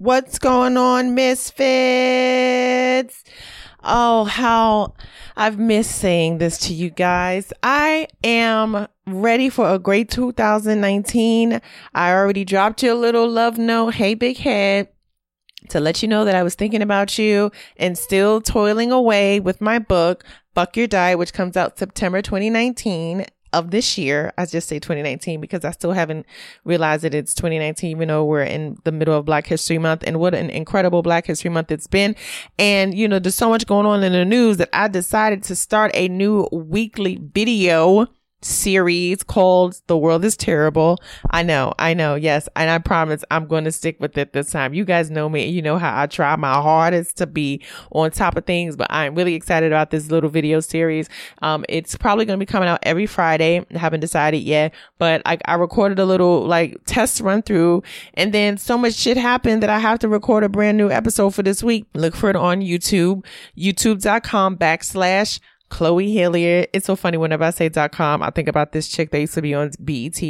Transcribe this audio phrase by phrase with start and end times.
[0.00, 1.62] What's going on, misfits?
[3.84, 4.94] Oh, how
[5.36, 7.52] I've missed saying this to you guys.
[7.62, 11.60] I am ready for a great 2019.
[11.92, 13.96] I already dropped you a little love note.
[13.96, 14.88] Hey, big head.
[15.68, 19.60] To let you know that I was thinking about you and still toiling away with
[19.60, 20.24] my book,
[20.54, 24.32] Fuck Your Diet, which comes out September 2019 of this year.
[24.38, 26.26] I just say 2019 because I still haven't
[26.64, 30.20] realized that it's 2019, even though we're in the middle of Black History Month and
[30.20, 32.14] what an incredible Black History Month it's been.
[32.58, 35.56] And, you know, there's so much going on in the news that I decided to
[35.56, 38.08] start a new weekly video
[38.42, 40.98] series called The World is Terrible.
[41.30, 42.48] I know, I know, yes.
[42.56, 44.74] And I promise I'm going to stick with it this time.
[44.74, 45.46] You guys know me.
[45.46, 49.14] You know how I try my hardest to be on top of things, but I'm
[49.14, 51.08] really excited about this little video series.
[51.42, 53.64] Um, it's probably going to be coming out every Friday.
[53.74, 57.82] I haven't decided yet, but I, I recorded a little like test run through
[58.14, 61.30] and then so much shit happened that I have to record a brand new episode
[61.30, 61.86] for this week.
[61.94, 63.24] Look for it on YouTube,
[63.56, 66.68] youtube.com backslash Chloe Hilliard.
[66.72, 69.34] It's so funny whenever I say dot com, I think about this chick that used
[69.34, 70.20] to be on BET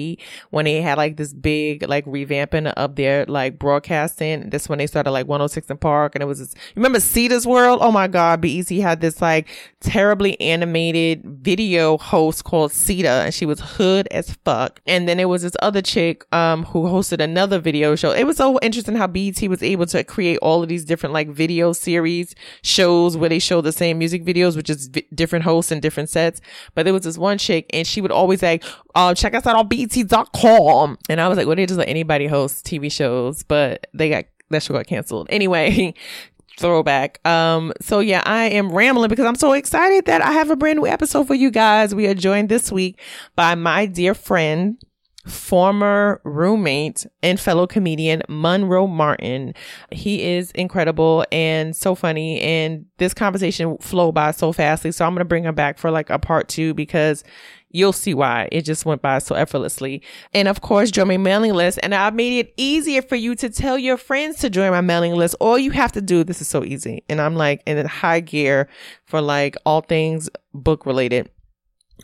[0.51, 4.51] when they had like this big like revamping of their like broadcasting.
[4.51, 7.79] This when they started like 106 and Park and it was this, remember Cita's World?
[7.83, 8.41] Oh my God.
[8.41, 9.49] BET had this like
[9.81, 14.81] terribly animated video host called Cedar and she was hood as fuck.
[14.87, 18.13] And then there was this other chick, um, who hosted another video show.
[18.13, 21.29] It was so interesting how BET was able to create all of these different like
[21.29, 25.81] video series shows where they show the same music videos, which is different hosts and
[25.81, 26.41] different sets.
[26.75, 28.61] But there was this one chick and she would always say,
[28.95, 30.99] uh, check us out on BET.com.
[31.09, 34.25] And I was like, well, they just let anybody host TV shows, but they got,
[34.51, 35.29] that show got canceled.
[35.31, 35.95] Anyway,
[36.59, 37.27] throwback.
[37.27, 40.79] Um, so yeah, I am rambling because I'm so excited that I have a brand
[40.79, 41.95] new episode for you guys.
[41.95, 43.01] We are joined this week
[43.35, 44.77] by my dear friend,
[45.27, 49.55] former roommate and fellow comedian Monroe Martin.
[49.91, 54.93] He is incredible and so funny and this conversation flowed by so fastly.
[54.93, 57.23] So I'm going to bring him back for like a part two because
[57.71, 60.03] you'll see why it just went by so effortlessly.
[60.35, 61.79] And of course, join my mailing list.
[61.83, 65.15] And I've made it easier for you to tell your friends to join my mailing
[65.15, 65.37] list.
[65.41, 67.05] All you have to do, this is so easy.
[67.09, 68.69] And I'm like in high gear
[69.05, 71.31] for like all things book related.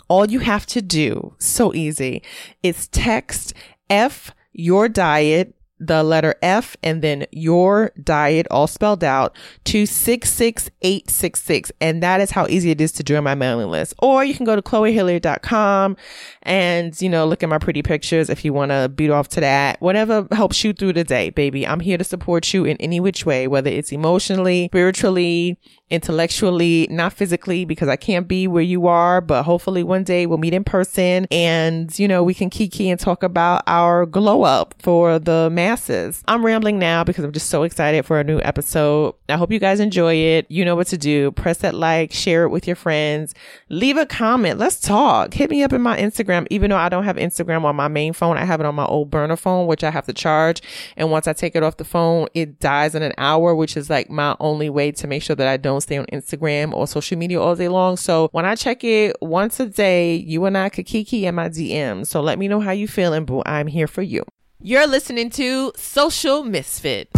[0.09, 2.23] All you have to do, so easy,
[2.63, 3.55] is text
[3.91, 11.73] F your diet, the letter F and then your diet all spelled out to 66866.
[11.81, 13.95] And that is how easy it is to join my mailing list.
[13.99, 15.97] Or you can go to chloehilliard.com
[16.43, 19.41] and, you know, look at my pretty pictures if you want to beat off to
[19.41, 19.81] that.
[19.81, 21.67] Whatever helps you through the day, baby.
[21.67, 25.59] I'm here to support you in any which way, whether it's emotionally, spiritually,
[25.91, 30.39] intellectually, not physically, because I can't be where you are, but hopefully one day we'll
[30.39, 34.75] meet in person and, you know, we can kiki and talk about our glow up
[34.81, 36.23] for the masses.
[36.29, 39.17] I'm rambling now because I'm just so excited for a new episode.
[39.29, 40.47] I hope you guys enjoy it.
[40.49, 41.33] You know what to do.
[41.33, 43.35] Press that like, share it with your friends,
[43.69, 44.61] leave a comment.
[44.61, 45.35] Let's talk.
[45.35, 48.13] Hit me up in my Instagram, even though I don't have Instagram on my main
[48.13, 48.37] phone.
[48.37, 50.63] I have it on my old burner phone, which I have to charge.
[50.97, 53.91] And once I take it off the phone, it dies in an hour, which is
[53.91, 57.19] like my only way to make sure that I don't stay on Instagram or social
[57.19, 57.97] media all day long.
[57.97, 61.49] So when I check it once a day, you and I could kiki in my
[61.49, 62.07] DM.
[62.07, 63.43] So let me know how you feeling, boo.
[63.45, 64.25] I'm here for you.
[64.59, 67.11] You're listening to Social Misfit.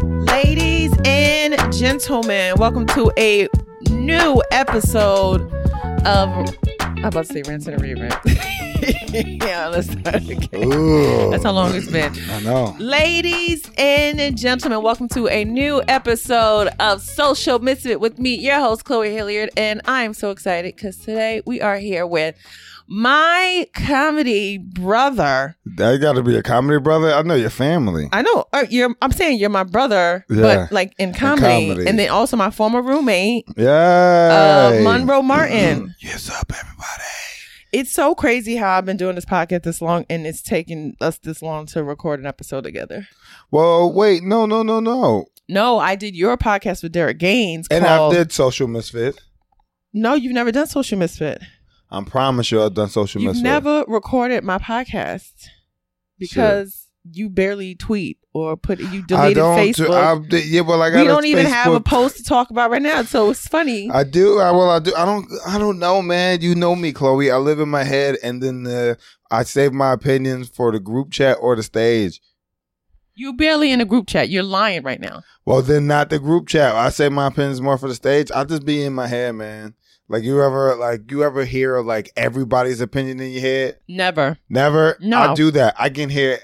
[0.00, 3.48] Ladies and gentlemen, welcome to a
[3.90, 5.42] new episode
[6.06, 8.10] of I'm about to say rinse and rerun.
[9.44, 10.72] yeah, let's start again.
[10.72, 11.30] Ooh.
[11.30, 12.14] That's how long it's been.
[12.30, 12.74] I know.
[12.78, 18.84] Ladies and gentlemen, welcome to a new episode of Social Misfit with me, your host,
[18.84, 19.50] Chloe Hilliard.
[19.56, 22.36] And I'm so excited because today we are here with
[22.94, 25.56] my comedy brother.
[25.76, 27.10] That got to be a comedy brother.
[27.12, 28.08] I know your family.
[28.12, 30.42] I know uh, you're, I'm saying you're my brother, Yeah.
[30.42, 31.68] but like in comedy.
[31.68, 31.88] comedy.
[31.88, 34.72] And then also my former roommate, Yeah.
[34.78, 35.94] uh, Monroe Martin.
[36.00, 37.02] Yes up, everybody.
[37.72, 41.16] It's so crazy how I've been doing this podcast this long and it's taken us
[41.18, 43.08] this long to record an episode together.
[43.50, 45.24] Well, wait, no, no, no, no.
[45.48, 47.66] No, I did your podcast with Derek Gaines.
[47.70, 49.18] And called, I did social misfit.
[49.94, 51.42] No, you've never done Social Misfit.
[51.92, 53.34] I promise you, I've done social media.
[53.34, 53.64] You've misfit.
[53.64, 55.48] never recorded my podcast
[56.18, 59.58] because you barely tweet or put you I deleted don't.
[59.58, 60.28] Facebook.
[60.30, 61.00] Do, I, yeah, well, I got.
[61.00, 63.90] we don't even have a post to talk about right now, so it's funny.
[63.90, 64.38] I do.
[64.38, 64.94] I well, I do.
[64.96, 65.26] I don't.
[65.46, 66.40] I don't know, man.
[66.40, 67.30] You know me, Chloe.
[67.30, 68.94] I live in my head, and then uh,
[69.30, 72.20] I save my opinions for the group chat or the stage.
[73.14, 74.30] you barely in a group chat.
[74.30, 75.22] You're lying right now.
[75.44, 76.74] Well, then not the group chat.
[76.74, 78.30] I say my opinions more for the stage.
[78.34, 79.74] I just be in my head, man.
[80.08, 83.78] Like you ever like you ever hear like everybody's opinion in your head?
[83.88, 84.38] Never.
[84.48, 84.96] Never.
[85.00, 85.18] No.
[85.18, 85.74] I do that.
[85.78, 86.38] I can hear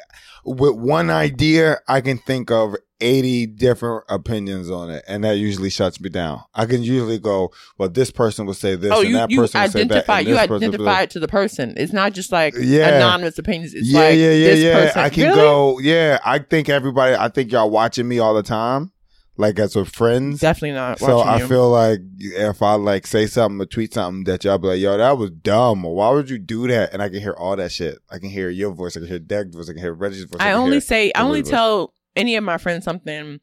[0.45, 1.79] with one idea.
[1.87, 6.41] I can think of eighty different opinions on it, and that usually shuts me down.
[6.55, 9.41] I can usually go, "Well, this person would say this, oh, and you, that you
[9.41, 11.75] person would say that." identify and you identify it to the person.
[11.77, 12.89] It's not just like Yeah.
[12.97, 13.75] anonymous opinions.
[13.75, 14.75] It's yeah, like yeah, yeah, this yeah.
[14.75, 15.01] person.
[15.01, 15.37] I can Really?
[15.37, 15.79] go.
[15.81, 17.15] Yeah, I think everybody.
[17.15, 18.93] I think y'all watching me all the time,
[19.39, 20.41] like as with friends.
[20.41, 20.99] Definitely not.
[20.99, 21.47] So I you.
[21.47, 24.99] feel like if I like say something or tweet something that y'all be like, yo,
[24.99, 26.93] that was dumb, why would you do that?
[26.93, 27.99] And I can hear all that shit.
[28.11, 30.41] I can hear your voice, I can hear Deck's voice, I can hear Reggie's voice.
[30.41, 31.51] I can only say I only voice.
[31.51, 33.41] tell any of my friends something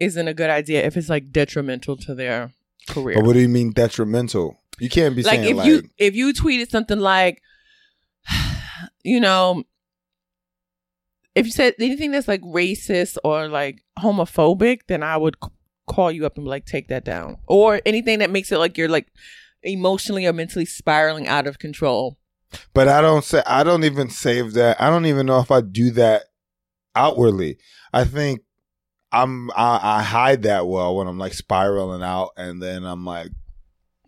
[0.00, 2.52] isn't a good idea if it's like detrimental to their
[2.88, 3.16] career.
[3.16, 4.58] But what do you mean detrimental?
[4.78, 7.42] You can't be like saying if like you if you tweeted something like
[9.04, 9.64] you know
[11.34, 15.50] if you said anything that's like racist or like homophobic then i would c-
[15.86, 18.78] call you up and be like take that down or anything that makes it like
[18.78, 19.08] you're like
[19.62, 22.16] emotionally or mentally spiraling out of control
[22.72, 24.80] But I don't say I don't even save that.
[24.80, 26.24] I don't even know if I do that
[26.94, 27.58] outwardly.
[27.92, 28.42] I think
[29.10, 33.30] I'm I, I hide that well when I'm like spiraling out, and then I'm like,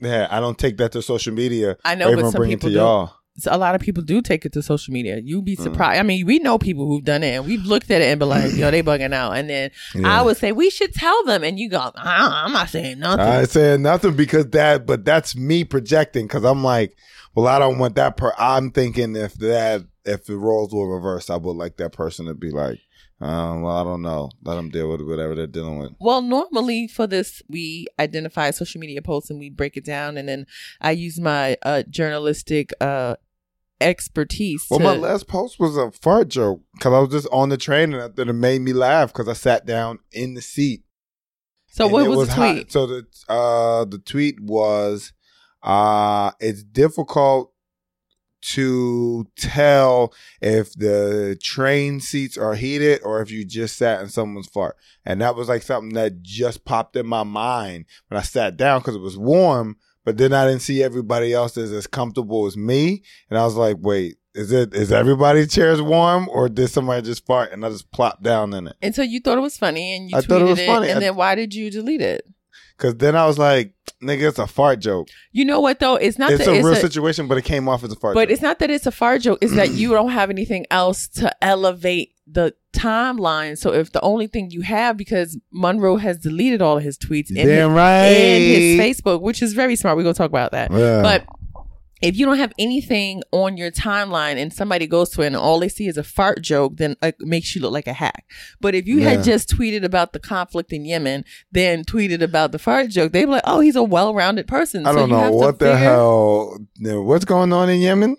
[0.00, 1.76] yeah, I don't take that to social media.
[1.84, 3.14] i know but some bring it people to do y'all.
[3.46, 5.62] A lot of people do take it to social media you'd be Mm.
[5.64, 8.18] surprised i mean we know people who've done it and we've looked at it and
[8.18, 10.18] be like yo they bugging out and then Yeah.
[10.18, 13.20] i would say we should tell them and you go "Ah, i'm not saying nothing
[13.26, 16.96] I saying nothing because that, but that's me projecting because I'm like,
[17.34, 18.16] well, I don't want that.
[18.16, 22.24] Per- I'm thinking if that, if the roles were reversed, I would like that person
[22.26, 22.78] to be like,
[23.20, 25.92] um, well, I don't know, let them deal with whatever they're dealing with.
[26.00, 30.26] Well, normally for this, we identify social media posts and we break it down, and
[30.28, 30.46] then
[30.80, 33.16] I use my uh, journalistic uh,
[33.80, 34.66] expertise.
[34.70, 37.56] Well, to, my last post was a fart joke because I was just on the
[37.56, 40.82] train and it made me laugh because I sat down in the seat.
[41.68, 42.52] so what it was, the hot.
[42.52, 42.72] tweet?
[42.72, 45.12] So the uh the tweet was
[45.62, 47.52] uh it's difficult
[48.42, 54.46] to tell if the train seats are heated or if you just sat in someone's
[54.46, 54.76] fart.
[55.04, 58.80] And that was like something that just popped in my mind when I sat down
[58.80, 59.76] because it was warm,
[60.06, 63.02] but then I didn't see everybody else as as comfortable as me.
[63.28, 67.26] And I was like, wait, is it is everybody's chairs warm or did somebody just
[67.26, 68.76] fart and I just plopped down in it?
[68.80, 70.66] And so you thought it was funny, and you I tweeted thought it was it,
[70.66, 70.88] funny.
[70.88, 72.24] and I- then why did you delete it?
[72.78, 73.72] Cause then I was like,
[74.02, 75.08] nigga, it's a fart joke.
[75.32, 75.96] You know what though?
[75.96, 77.96] It's not it's that a it's real a, situation, but it came off as a
[77.96, 78.28] fart but joke.
[78.28, 79.38] But it's not that it's a fart joke.
[79.40, 83.56] It's that you don't have anything else to elevate the timeline.
[83.56, 87.28] So if the only thing you have, because Monroe has deleted all of his tweets
[87.28, 88.06] and his, right.
[88.08, 89.96] and his Facebook, which is very smart.
[89.96, 90.70] We're gonna talk about that.
[90.72, 91.02] Yeah.
[91.02, 91.24] But
[92.02, 95.58] if you don't have anything on your timeline and somebody goes to it and all
[95.58, 98.26] they see is a fart joke, then it makes you look like a hack.
[98.60, 99.10] But if you Yeah.
[99.10, 103.24] had just tweeted about the conflict in Yemen, then tweeted about the fart joke, they'd
[103.24, 105.66] be like, "Oh, he's a well-rounded person." I So don't you have know what the
[105.66, 106.58] figure- hell.
[106.82, 108.16] What's going on in Yemen?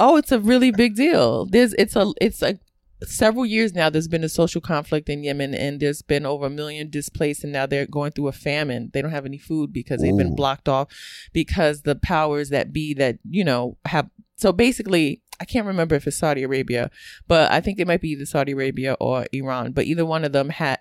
[0.00, 1.44] Oh, it's a really big deal.
[1.46, 2.58] There's it's a it's a
[3.06, 6.50] several years now there's been a social conflict in Yemen and there's been over a
[6.50, 8.90] million displaced and now they're going through a famine.
[8.92, 10.18] They don't have any food because they've Ooh.
[10.18, 10.88] been blocked off
[11.32, 16.06] because the powers that be that, you know, have so basically I can't remember if
[16.06, 16.90] it's Saudi Arabia,
[17.26, 20.32] but I think it might be either Saudi Arabia or Iran, but either one of
[20.32, 20.78] them had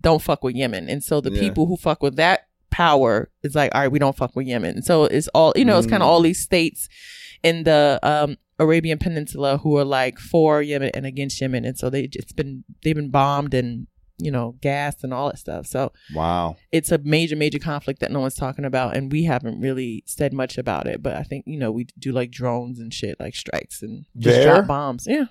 [0.00, 0.88] don't fuck with Yemen.
[0.88, 1.40] And so the Yeah.
[1.40, 4.82] people who fuck with that power is like, all right, we don't fuck with Yemen.
[4.82, 6.06] So it's all, you know, it's kind Mm.
[6.06, 6.88] of all these states
[7.42, 11.88] in the um, Arabian Peninsula who are like for Yemen and against Yemen, and so
[11.90, 13.86] they it's been they've been bombed and
[14.20, 15.66] you know gassed and all that stuff.
[15.66, 16.56] So Wow.
[16.72, 20.32] it's a major major conflict that no one's talking about, and we haven't really said
[20.32, 21.02] much about it.
[21.02, 24.36] But I think you know we do like drones and shit, like strikes and just
[24.38, 24.54] There?
[24.56, 25.06] drop bombs.
[25.08, 25.26] Yeah.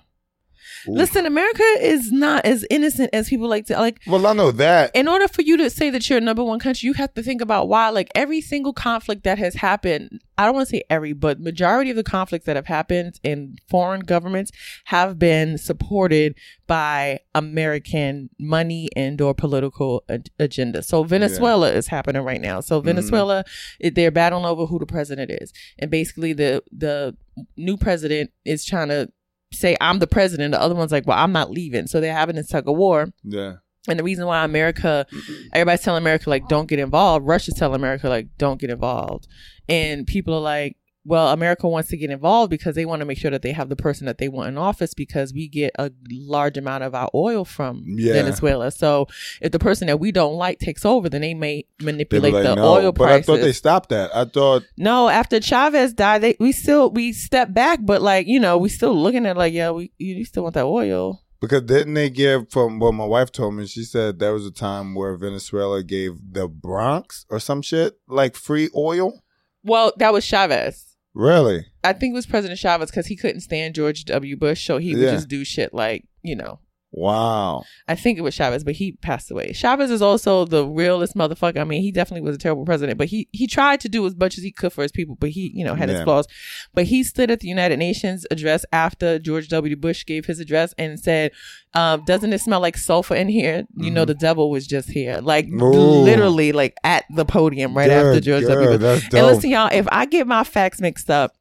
[0.88, 0.92] Ooh.
[0.92, 4.94] Listen, America is not as innocent as people like to like Well, I know that.
[4.94, 7.22] in order for you to say that you're a number one country, you have to
[7.22, 10.82] think about why, like every single conflict that has happened, I don't want to say
[10.88, 14.52] every, but majority of the conflicts that have happened in foreign governments
[14.84, 16.34] have been supported
[16.66, 20.82] by American money and or political ag- agenda.
[20.82, 22.60] So Venezuela is happening right now.
[22.60, 23.86] So Venezuela, mm-hmm.
[23.86, 25.52] it- they're battling over who the president is.
[25.78, 27.16] And basically the, the
[27.56, 29.10] new president is trying to
[29.52, 30.52] say, I'm the president.
[30.52, 31.86] The other one's like, well, I'm not leaving.
[31.86, 33.08] So they're having this tug of war.
[33.24, 33.54] Yeah.
[33.88, 35.06] And the reason why America,
[35.54, 37.26] everybody's telling America like don't get involved.
[37.26, 39.26] Russia's telling America like don't get involved,
[39.66, 40.76] and people are like,
[41.08, 43.68] well, America wants to get involved because they want to make sure that they have
[43.70, 47.08] the person that they want in office because we get a large amount of our
[47.14, 48.12] oil from Yeah.
[48.12, 48.70] Venezuela.
[48.70, 49.06] So
[49.40, 52.44] if the person that we don't like takes over, then they may They manipulate like,
[52.44, 52.64] the no.
[52.74, 53.28] oil but prices.
[53.28, 54.14] I thought they stopped that.
[54.14, 58.38] I thought no, after Chavez died, they we still we stepped back, but like you
[58.38, 61.22] know we still looking at like yeah we you still want that oil.
[61.40, 63.66] because didn't they give from what my wife told me?
[63.66, 68.36] She said there was a time where Venezuela gave the Bronx or some shit like
[68.36, 69.22] free oil.
[69.64, 70.84] Well, that was Chavez.
[71.18, 71.66] Really?
[71.82, 74.36] I think it was President Chavez because he couldn't stand George W.
[74.36, 75.10] Bush, so he would Yeah.
[75.10, 76.60] just do shit like you know.
[76.90, 77.64] Wow.
[77.86, 79.52] I think it was Chavez, but he passed away.
[79.52, 81.58] Chavez is also the realest motherfucker.
[81.60, 84.16] I mean, he definitely was a terrible president, but he he tried to do as
[84.16, 86.26] much as he could for his people, but he you know had his flaws.
[86.72, 89.76] But he stood at the United Nations address after George W.
[89.76, 91.32] Bush gave his address and said,
[91.74, 93.66] um, "Doesn't it smell like sulfur in here?
[93.76, 95.62] You know, the devil was just here, like Mm-hmm.
[95.62, 96.02] Ooh.
[96.02, 98.44] literally, like at the podium right after George.
[98.44, 98.78] W.
[98.78, 101.34] Bush." And listen, y'all, if I get my facts mixed up,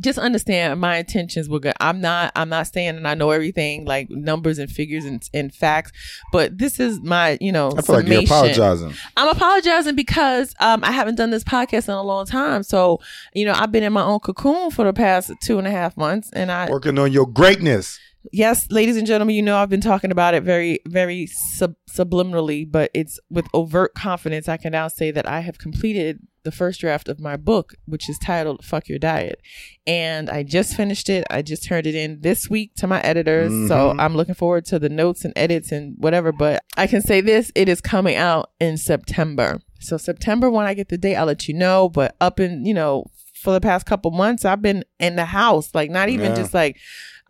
[0.00, 1.74] just understand my intentions were good.
[1.80, 5.54] I'm not I'm not saying and I know everything like numbers and figures and, and
[5.54, 5.92] facts,
[6.32, 8.26] but this is my, you know, I feel like you're summation.
[8.26, 8.94] apologizing.
[9.16, 12.62] I'm apologizing because um I haven't done this podcast in a long time.
[12.62, 13.00] So,
[13.34, 15.96] you know, I've been in my own cocoon for the past two and a half
[15.96, 17.98] months and I Working on your greatness.
[18.32, 22.70] Yes, ladies and gentlemen, you know I've been talking about it very, very sub- subliminally,
[22.70, 24.48] but it's with overt confidence.
[24.48, 28.08] I can now say that I have completed the first draft of my book, which
[28.08, 29.40] is titled "Fuck Your Diet,"
[29.86, 31.24] and I just finished it.
[31.30, 34.00] I just turned it in this week to my editors, so Mhm.
[34.00, 36.32] I'm looking forward to the notes and edits and whatever.
[36.32, 39.60] But I can say this: it is coming out in September.
[39.80, 41.88] So September, when I get the date, I'll let you know.
[41.88, 43.04] But up in you know.
[43.42, 46.36] For the past couple months, I've been in the house, like not even Yeah.
[46.36, 46.76] just like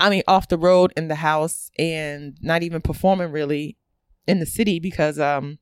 [0.01, 3.77] I mean, off the road in the house and not even performing really
[4.27, 5.59] in the city because um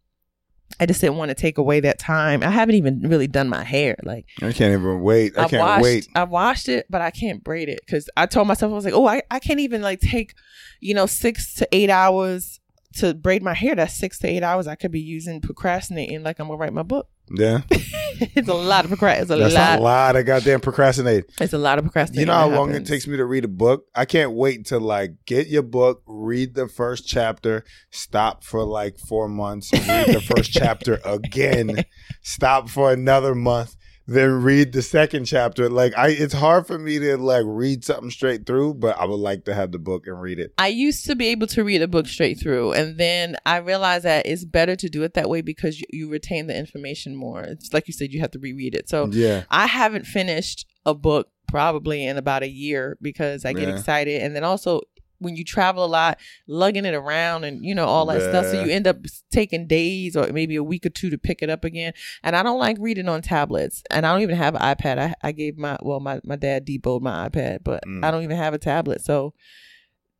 [0.80, 2.42] I just didn't want to take away that time.
[2.42, 3.96] I haven't even really done my hair.
[4.02, 5.36] Like I can't even wait.
[5.36, 6.08] I I've can't washed, wait.
[6.14, 8.94] I washed it, but I can't braid it because I told myself I was like,
[8.94, 10.34] oh, I, I can't even like take,
[10.80, 12.60] you know, six to eight hours
[12.98, 13.74] to braid my hair.
[13.74, 16.82] That's six to eight hours I could be using procrastinating like I'm gonna write my
[16.82, 17.08] book.
[17.30, 17.60] Yeah.
[17.70, 19.22] it's a lot of procrast.
[19.22, 19.78] It's a That's lot.
[19.78, 21.30] a lot of goddamn procrastinating.
[21.40, 22.20] It's a lot of procrastinating.
[22.20, 23.84] You know how long it takes me to read a book?
[23.94, 28.98] I can't wait to like get your book, read the first chapter, stop for like
[28.98, 31.84] four months, read the first chapter again,
[32.22, 33.76] stop for another month,
[34.08, 35.68] then read the second chapter.
[35.68, 39.20] Like I it's hard for me to like read something straight through, but I would
[39.20, 40.54] like to have the book and read it.
[40.56, 44.04] I used to be able to read a book straight through, and then I realized
[44.06, 47.42] that it's better to do it that way because you, you retain the information more.
[47.42, 48.88] It's like you said, you have to reread it.
[48.88, 49.44] So Yeah.
[49.50, 53.76] I haven't finished a book probably in about a year because I get Yeah.
[53.76, 54.80] excited, and then also
[55.20, 58.62] when you travel a lot, lugging it around and you know all that stuff, so
[58.62, 58.98] you end up
[59.32, 61.92] taking days or maybe a week or two to pick it up again.
[62.22, 64.98] And I don't like reading on tablets, and I don't even have an iPad.
[64.98, 68.04] I, I gave my well, my my dad deboed my iPad, but Mm.
[68.04, 69.34] I don't even have a tablet, so.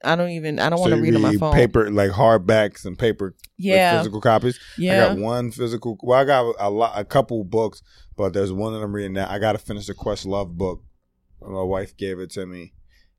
[0.04, 0.60] I don't even.
[0.60, 1.52] I don't want to you read on my phone.
[1.52, 4.60] paper like hardbacks and paper like, yeah, physical copies.
[4.76, 5.98] Yeah, I got one physical.
[6.04, 7.82] Well, I got a lot, a couple books,
[8.16, 9.28] but there's one that I'm reading now.
[9.28, 10.84] I got to finish the Questlove book.
[11.40, 12.74] My wife gave it to me,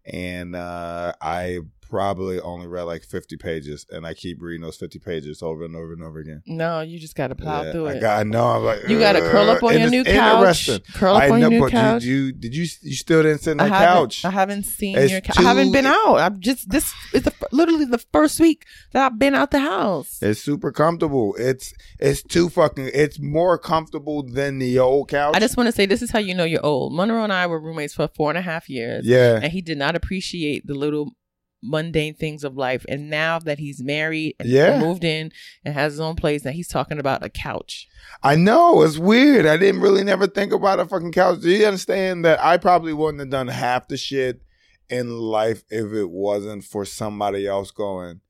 [0.10, 1.60] and uh, I
[1.90, 5.76] probably only read like 50 pages, and I keep reading those 50 pages over and
[5.76, 6.42] over and over again.
[6.46, 8.02] No, you just got to plow Yeah, through I it.
[8.02, 8.20] got.
[8.20, 8.44] I know.
[8.46, 8.88] I'm like.
[8.88, 10.68] you got to curl up on your new couch.
[10.70, 10.94] interesting.
[10.94, 12.04] Curl up I on know, your new couch.
[12.04, 14.24] you, you did you you still didn't sit on the couch?
[14.26, 15.22] I haven't seen It's your.
[15.22, 16.18] Ca- I haven't been out.
[16.20, 20.20] I'm just this is the, literally the first week that I've been out the house.
[20.22, 21.36] It's super comfortable.
[21.38, 22.92] It's it's too fucking.
[22.94, 25.36] It's more comfortable than the old couch.
[25.36, 26.94] I just want to say this is how you know you're old.
[26.94, 29.40] Monroe and I were roommates for four and a half years, yeah.
[29.42, 31.12] and he did not appreciate the little
[31.62, 32.86] mundane things of life.
[32.88, 34.80] And now that he's married and Yeah.
[34.80, 35.32] moved in
[35.66, 37.88] and has his own place, now he's talking about a couch.
[38.24, 39.46] I know it's weird.
[39.46, 41.42] I didn't really never think about a fucking couch.
[41.42, 44.42] Do you understand that I probably wouldn't have done half the shit
[44.90, 48.22] in life if it wasn't for somebody else going,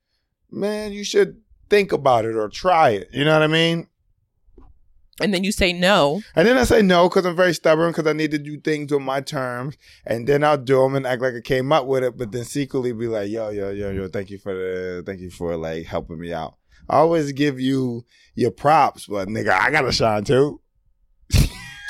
[0.51, 3.09] man, you should think about it or try it.
[3.13, 3.88] You know what I mean?
[5.21, 6.21] And then you say no.
[6.35, 8.91] And then I say no because I'm very stubborn because I need to do things
[8.91, 9.77] on my terms.
[10.05, 12.45] And then I'll do them and act like I came up with it, but then
[12.45, 15.85] secretly be like, yo, yo, yo, yo, thank you for the, thank you for like
[15.85, 16.55] helping me out.
[16.89, 20.61] I always give you your props, but nigga, I gotta shine too.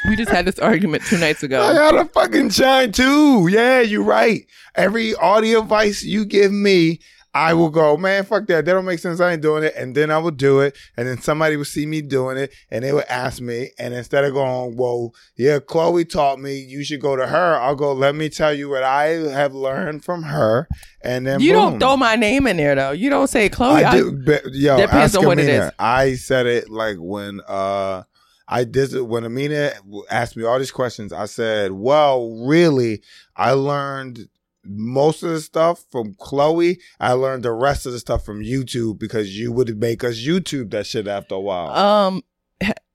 [0.07, 1.61] We just had this argument two nights ago.
[1.63, 3.47] I gotta fucking shine too.
[3.49, 4.45] Yeah, you're right.
[4.75, 6.99] Every audio advice you give me,
[7.39, 8.65] I will go, man, fuck that.
[8.65, 9.21] That don't make sense.
[9.21, 9.73] I ain't doing it.
[9.77, 10.75] And then I will do it.
[10.97, 13.69] And then somebody will see me doing it and they will ask me.
[13.79, 17.75] And instead of going, well, yeah, Chloe taught me you should go to her, I'll
[17.75, 20.67] go, let me tell you what I have learned from her.
[21.01, 21.61] And then You boom.
[21.61, 22.91] don't throw my name in there though.
[22.91, 23.85] You don't say Chloe.
[23.85, 25.71] I I- do, but, yo, Depends on what it is.
[25.79, 28.03] I said it like when uh
[28.51, 29.73] I did it when Amina
[30.09, 31.13] asked me all these questions.
[31.13, 33.03] I said, "Well, really,
[33.35, 34.27] I learned
[34.63, 36.79] most of the stuff from Chloe.
[36.99, 40.71] I learned the rest of the stuff from YouTube because you would make us YouTube
[40.71, 42.23] that shit after a while." Um,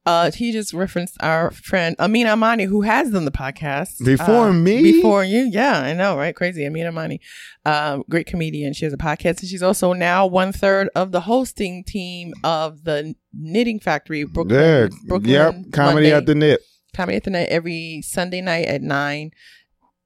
[0.06, 4.52] uh, he just referenced our friend Amina Amani, who has done the podcast Before Uh,
[4.52, 4.82] me?
[4.82, 6.36] Before you, yeah, I know, right?
[6.36, 7.22] Crazy, Amina Amani,
[7.64, 8.74] um, great comedian.
[8.74, 12.84] She has a podcast, and she's also now one third of the hosting team of
[12.84, 14.58] the Knitting Factory, Brooklyn.
[14.58, 16.12] there, Brooklyn yep, comedy Monday.
[16.12, 16.60] at the knit.
[16.94, 19.30] Comedy at the Knit every Sunday night at nine.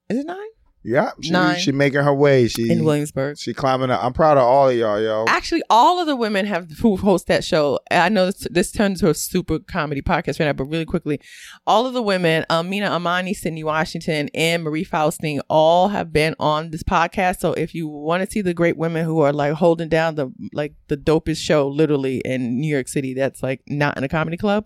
[0.09, 0.37] Is it nine?
[0.81, 1.59] Yeah, she, Nine.
[1.59, 2.47] she making her way.
[2.47, 3.37] She In Williamsburg.
[3.37, 4.01] she climbing up.
[4.01, 5.25] I'm proud of all of y'all, yo.
[5.27, 7.79] Actually, all of the women have who host that show.
[7.91, 11.19] I know this, this turned into a super comedy podcast right now, but really quickly,
[11.67, 16.33] all of the women, um, Mina Amani, Sydnee Washington, and Marie Faustin, all have been
[16.39, 17.39] on this podcast.
[17.39, 20.31] So if you want to see the great women who are like holding down the
[20.53, 24.37] like the dopest show, literally in New York City, that's like not in a comedy
[24.37, 24.65] club.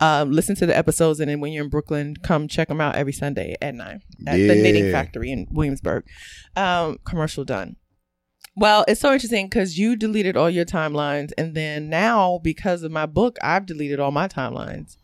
[0.00, 2.94] Um, listen to the episodes, and then when you're in Brooklyn, come check them out
[2.96, 6.04] every Sunday at nine at the Knitting Factory in Williamsburg.
[6.56, 7.76] Um, commercial done.
[8.56, 12.90] Well, it's so interesting because you deleted all your timelines, and then now because of
[12.90, 14.96] my book, I've deleted all my timelines.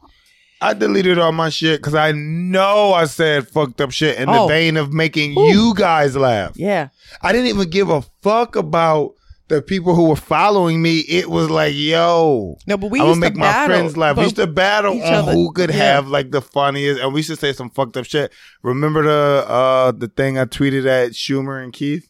[0.61, 4.43] I deleted all my shit because I know I said fucked up shit in Oh.
[4.43, 5.49] the vein of making Ooh.
[5.49, 6.53] you guys laugh.
[6.57, 6.89] Yeah,
[7.21, 9.16] I didn't even give a fuck about
[9.49, 10.99] the people who were following me.
[11.01, 14.17] It was like, yo, no, but we I'm used gonna make my battle, friends laugh.
[14.17, 15.33] we used to battle on other.
[15.33, 15.77] who could Yeah.
[15.77, 18.33] have like the funniest, and we used to say some fucked up shit.
[18.63, 22.09] Remember the uh the thing I tweeted at Schumer and Keith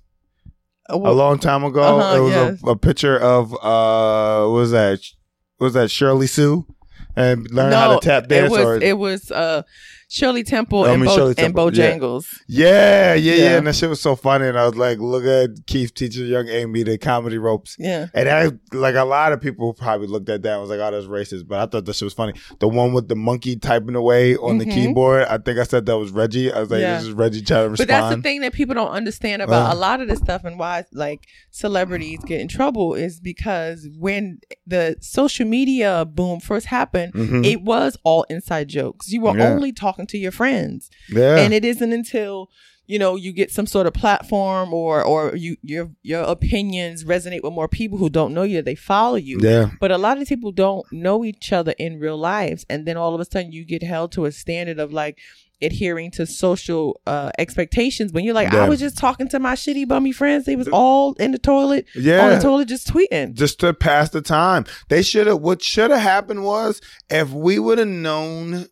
[0.88, 1.82] uh, a long time ago?
[1.82, 2.60] Uh-huh, it was yes.
[2.64, 5.00] a, a picture of uh what was that
[5.58, 6.66] what was that Shirley Sue
[7.14, 9.62] and learn how to tap dance it was or it was uh,
[10.08, 11.98] Shirley Temple I and, mean, Bo- Shirley Temple, yeah.
[11.98, 12.26] Bojangles.
[12.46, 13.56] Yeah, yeah, yeah, Yeah.
[13.58, 14.46] And that shit was so funny.
[14.46, 17.74] And I was like, look at Keith teaching young Amy the comedy ropes.
[17.78, 20.78] Yeah, And I, like a lot of people probably looked at that and was like,
[20.78, 21.48] oh, that's racist.
[21.48, 22.34] But I thought that shit was funny.
[22.60, 24.72] The one with the monkey typing away on the Mhm.
[24.74, 26.52] keyboard, I think I said that was Reggie.
[26.52, 26.98] I was like, Yeah.
[26.98, 27.88] this is Reggie trying to respond.
[27.88, 29.74] but that's the thing that people don't understand about Uh.
[29.74, 31.20] a lot of this stuff and why like
[31.50, 37.12] celebrities get in trouble is because when the social media boom first happened.
[37.14, 37.44] Mhm.
[37.46, 39.10] It was all inside jokes.
[39.10, 39.50] You were Yeah.
[39.52, 40.90] only talking to your friends.
[41.08, 41.36] yeah.
[41.36, 42.50] and it isn't until
[42.88, 47.42] you know you get some sort of platform or or you your your opinions resonate
[47.42, 49.70] with more people who don't know you they follow you yeah.
[49.80, 53.12] but a lot of people don't know each other in real lives and then all
[53.12, 55.18] of a sudden you get held to a standard of like
[55.60, 58.64] adhering to social uh expectations when you're like Yeah.
[58.64, 61.86] i was just talking to my shitty bummy friends they was all in the toilet
[61.96, 64.64] yeah on the toilet just tweeting just to pass the time.
[64.90, 65.40] They should have.
[65.40, 68.66] What should have happened was if we would have known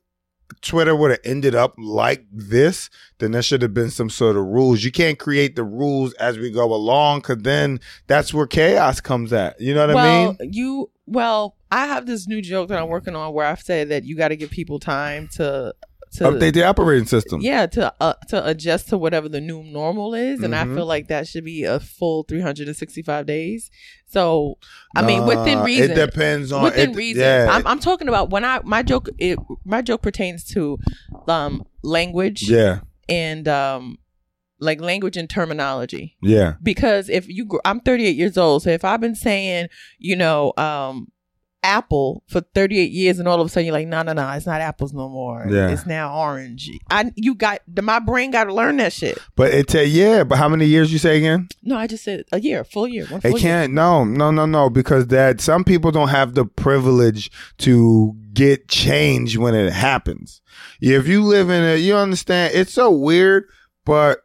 [0.61, 4.45] Twitter would have ended up like this, then there should have been some sort of
[4.45, 4.83] rules.
[4.85, 9.33] You can't create the rules as we go along, because then that's where chaos comes
[9.33, 9.61] at.
[9.61, 10.53] You know what well I mean?
[10.53, 14.05] you well i have this new joke that i'm working on where i've said that
[14.05, 15.75] you got to give people time to
[16.15, 17.41] to Update the operating system.
[17.41, 20.75] yeah to uh, to adjust to whatever the new normal is and i Mhm.
[20.77, 23.71] feel like that should be a full 365 days
[24.07, 24.59] so
[24.95, 28.31] i mean within reason It depends on within it- reason Yeah, I'm, I'm talking about
[28.31, 30.79] when i my joke it my joke pertains to
[31.29, 33.99] um language yeah, and um
[34.61, 36.55] like language and terminology yeah.
[36.63, 39.67] because if you gr- i'm 38 years old so if i've been saying
[39.99, 41.09] you know um
[41.65, 44.45] apple for 38 years and all of a sudden you're like no no no it's
[44.47, 45.71] not apples no more Yeah.
[45.71, 49.69] it's now orange i you got my brain got to learn that shit But it
[49.69, 50.25] ta- yeah.
[50.25, 51.49] But how many years you say again?
[51.63, 53.73] no i just said a year full year one full It can't.
[53.73, 54.69] No, no, no, no.
[54.71, 60.43] Because that some people don't have the privilege to get change when it happens.
[60.81, 62.55] If you live in it, you understand.
[62.55, 63.45] It's so weird,
[63.87, 64.19] but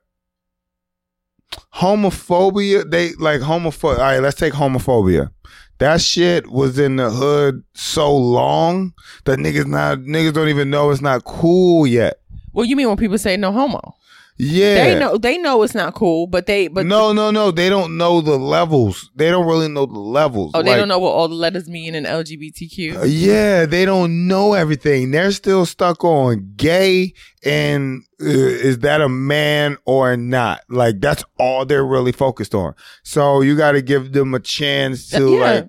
[1.75, 2.89] homophobia.
[2.89, 3.97] They like homophobia.
[3.97, 5.31] All right, let's take homophobia.
[5.79, 10.91] That shit was in the hood so long that niggas not niggas don't even know
[10.91, 12.19] it's not cool yet.
[12.53, 13.95] well you mean when people say no homo
[14.41, 17.51] Yeah, they know they know it's not cool but they but no, no, no.
[17.51, 19.11] They don't know the levels.
[19.13, 20.51] They don't really know the levels.
[20.55, 23.83] oh they Like, don't know what all the letters mean in lgbtq Uh, yeah, they
[23.83, 25.11] don't know everything.
[25.11, 30.61] They're still stuck on gay and uh, is that a man or not?
[30.69, 32.75] Like that's all they're really focused on.
[33.03, 35.39] So you got to give them a chance to Yeah.
[35.41, 35.67] like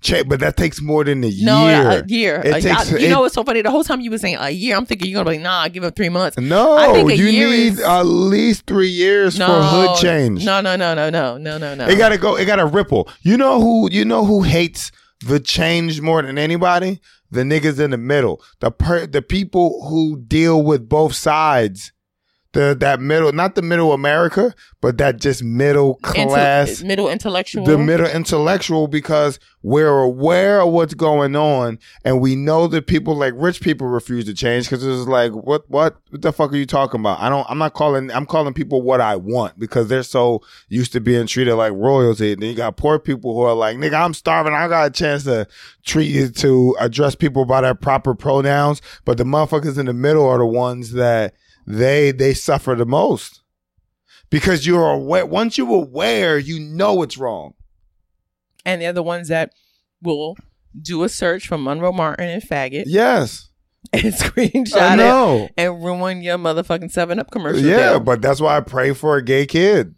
[0.00, 1.46] check, but that takes more than a year.
[1.46, 2.42] No, a year.
[2.44, 3.62] It a, takes, I, you it, know, what's so funny.
[3.62, 5.60] The whole time you were saying a year, I'm thinking you're gonna be like, nah,
[5.60, 6.38] I give him three months.
[6.38, 10.44] No, I think you need is, at least three years no, for hood change.
[10.44, 11.88] No, no, no, no, no, no, no, no.
[11.88, 12.36] It gotta go.
[12.36, 13.08] It gotta ripple.
[13.22, 13.90] You know who?
[13.90, 17.00] You know who hates the change more than anybody?
[17.30, 18.42] The niggas in the middle.
[18.60, 21.92] The per, the people who deal with both sides
[22.52, 26.82] the that middle, not the middle America, but that just middle Intel- uh, class.
[26.82, 27.64] middle intellectual.
[27.64, 33.14] the middle intellectual because we're aware of what's going on and we know that people
[33.14, 36.56] like rich people refuse to change because it's like what what what the fuck are
[36.56, 39.86] you talking about i don't i'm not calling i'm calling people what i want because
[39.86, 43.42] they're so used to being treated like royalty and then you got poor people who
[43.42, 45.46] are like nigga i'm starving i got a chance to
[45.84, 50.26] treat you to address people by their proper pronouns but the motherfuckers in the middle
[50.26, 51.34] are the ones that
[51.66, 53.40] they they suffer the most
[54.30, 57.52] because you're aware once you're aware you know it's wrong
[58.64, 59.52] and they're the ones that
[60.02, 60.36] will
[60.80, 63.48] do a search for Monroe Martin and faggot Yes.
[63.92, 67.62] and screenshot I it and ruin your motherfucking Seven Up commercial.
[67.64, 68.00] Yeah, deal.
[68.00, 69.94] but that's why I pray for a gay kid.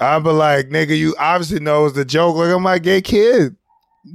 [0.00, 2.36] I be like, nigga, you obviously know it's the joke.
[2.36, 3.54] Look at my gay kid.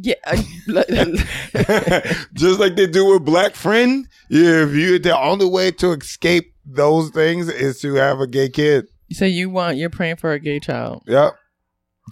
[0.01, 0.15] yeah.
[2.33, 4.07] Just like they do with Black Friend.
[4.29, 8.49] Yeah, if you the only way to escape those things is to have a gay
[8.49, 8.85] kid.
[9.11, 11.33] so you want you're praying for a gay child, Yep.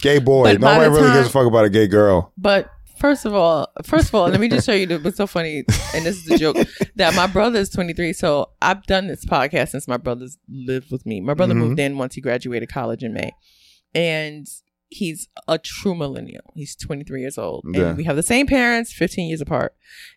[0.00, 0.44] Gay boy.
[0.44, 2.32] But Nobody really time- gives a fuck about a gay girl.
[2.36, 2.70] but.
[2.98, 5.64] First of all, first of all, let me just show you the, what's so funny,
[5.94, 6.56] and this is a joke
[6.96, 8.14] that my brother is 23.
[8.14, 11.20] So I've done this podcast since my brother's lived with me.
[11.20, 11.58] My brother Mhm.
[11.58, 13.32] moved in once he graduated college in May,
[13.94, 14.46] and
[14.88, 16.52] he's a true millennial.
[16.54, 17.88] He's 23 years old, Yeah.
[17.88, 19.74] and we have the same parents, 15 years apart.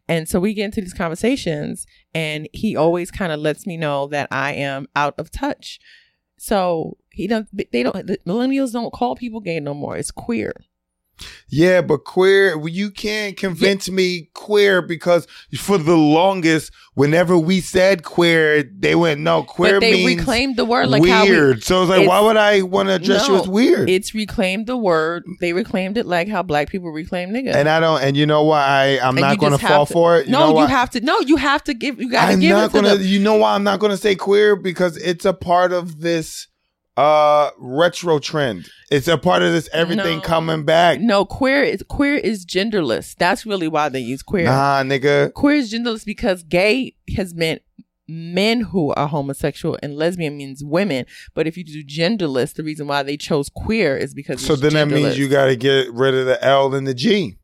[0.08, 4.08] And so we get into these conversations, and he always kind of lets me know
[4.08, 5.80] that I am out of touch.
[6.38, 7.48] So he don't.
[7.72, 8.08] They don't.
[8.08, 9.98] The millennials don't call people gay no more.
[9.98, 10.54] It's queer.
[11.50, 15.28] Yeah, but queer, you can't convince me queer because
[15.58, 20.56] for the longest, whenever we said queer, they went, no, queer but they means reclaimed
[20.58, 21.64] the word like how we, weird.
[21.64, 23.90] so it's like, why would I want to address you as weird?
[23.90, 25.24] It's reclaimed the word.
[25.40, 27.54] They reclaimed it like how black people reclaim nigga.
[27.56, 30.18] and I don't, and you know why I, I'm And not going to fall for
[30.18, 30.28] it.
[30.28, 30.68] You no, you why?
[30.68, 31.02] have to.
[31.02, 32.00] No, you have to give.
[32.00, 32.96] You got to I'm give not it to gonna.
[32.98, 33.04] the.
[33.06, 36.48] You know why I'm not gonna say queer because it's a part of this
[37.00, 38.70] uh retro trend.
[38.92, 40.24] It's a part of this everything No.
[40.24, 41.00] coming back.
[41.00, 43.16] No, queer is queer is genderless.
[43.16, 44.46] That's really why they use queer.
[44.46, 45.34] Nah, nigga.
[45.34, 47.62] Queer is genderless because gay has meant
[48.10, 51.06] men who are homosexual and lesbian means women.
[51.36, 54.74] But if you do genderless, the reason why they chose queer is because So then
[54.74, 57.38] that means you got to get rid of the L and the G.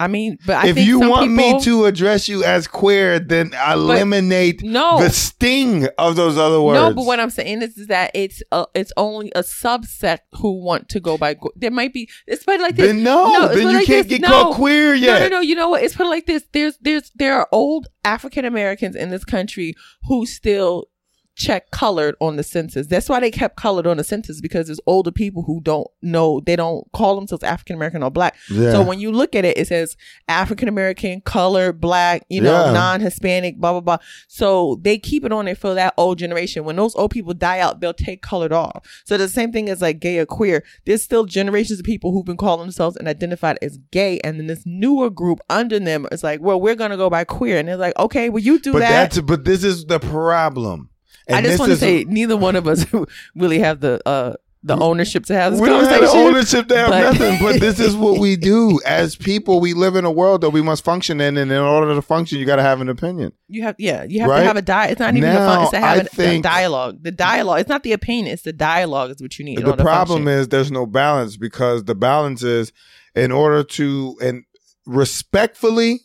[0.00, 3.52] I mean, but I if you want people, me to address you as queer, then
[3.68, 6.80] eliminate no, the sting of those other words.
[6.80, 10.60] No, but what I'm saying is, is that it's a, it's only a subset who
[10.64, 11.36] want to go by.
[11.54, 12.88] There might be it's put like this.
[12.88, 14.18] then no, No, then you like can't this.
[14.18, 14.28] get No.
[14.28, 15.20] called queer No, yet.
[15.20, 15.40] no, no.
[15.40, 15.82] You know what?
[15.84, 16.44] It's put like this.
[16.52, 19.74] There's there's there are old African Americans in this country
[20.08, 20.88] who still
[21.36, 22.86] check colored on the census.
[22.86, 26.40] That's why they kept colored on the census because there's older people who don't know
[26.46, 28.36] they don't call themselves African American or black.
[28.50, 28.70] Yeah.
[28.72, 29.96] So when you look at it, it says
[30.28, 32.72] African American, colored, black, you know, Yeah.
[32.72, 33.98] non Hispanic, blah blah blah.
[34.28, 36.64] So they keep it on there for that old generation.
[36.64, 38.86] When those old people die out, they'll take colored off.
[39.04, 40.62] So the same thing as like gay or queer.
[40.86, 44.46] There's still generations of people who've been calling themselves and identified as gay, and then
[44.46, 47.76] this newer group under them is like, well, we're gonna go by queer, and they're
[47.76, 48.90] like, okay, well, you do but that.
[48.90, 50.90] that's but this is the problem.
[51.26, 52.84] And I just want to say, neither one of us
[53.34, 54.34] really have the uh
[54.66, 55.90] the ownership to have this conversation.
[55.90, 58.80] we don't have the ownership to have but- nothing, but this is what we do
[58.86, 59.60] as people.
[59.60, 62.38] We live in a world that we must function in, and in order to function,
[62.38, 63.32] you got to have an opinion.
[63.48, 64.40] You have, yeah, you have Right?
[64.40, 65.62] to have a di It's not even a Now, fun.
[65.64, 67.02] It's to have I a, a think- dialogue.
[67.02, 67.60] The dialogue.
[67.60, 68.32] It's not the opinion.
[68.32, 69.10] It's the dialogue.
[69.10, 69.58] Is what you need.
[69.62, 72.72] the problem is there's no balance because the balance is
[73.14, 74.44] in order to and
[74.86, 76.00] respectfully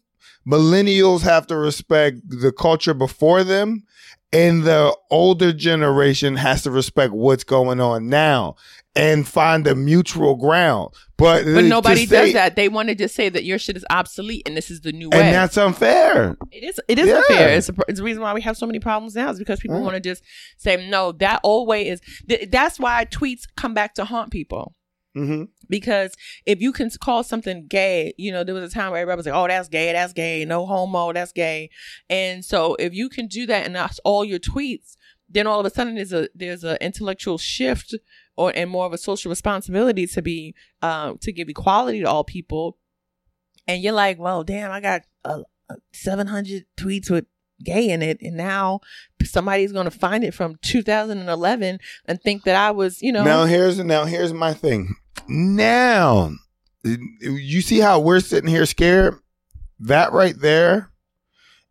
[0.48, 3.84] millennials have to respect the culture before them
[4.32, 8.56] and the older generation has to respect what's going on now
[8.96, 12.56] and find a mutual ground but But nobody say- does that.
[12.56, 15.10] They want to just say that your shit is obsolete and this is the new
[15.10, 15.20] way.
[15.20, 16.80] and that's unfair it is.
[16.88, 17.18] It is Yeah.
[17.18, 17.50] unfair.
[17.58, 19.30] It's, a, it's the reason why we have so many problems now.
[19.30, 19.80] Is because people mm.
[19.82, 19.94] Right.
[19.94, 20.24] want to just
[20.58, 21.12] say no.
[21.14, 22.02] That old way is.
[22.28, 24.74] Th- that's why tweets come back to haunt people.
[25.16, 29.02] Hmm Because if you can call something gay, you know, there was a time where
[29.02, 31.70] everybody was like, oh, that's gay, that's gay, no homo, that's gay.
[32.10, 34.96] And so if you can do that and that's all your tweets,
[35.28, 37.96] then all of a sudden there's a there's an intellectual shift
[38.36, 42.24] or and more of a social responsibility to be um to give equality to all
[42.24, 42.78] people.
[43.68, 45.44] And you're like, well, damn, I got uh,
[45.94, 47.26] 700 tweets with
[47.64, 48.80] gay in it and now
[49.24, 53.46] somebody's going to find it from 2011 and think that I was, you know, Now
[53.46, 54.96] here's now here's my thing.
[55.28, 56.32] Now
[56.84, 59.16] you see how we're sitting here scared?
[59.80, 60.92] That right there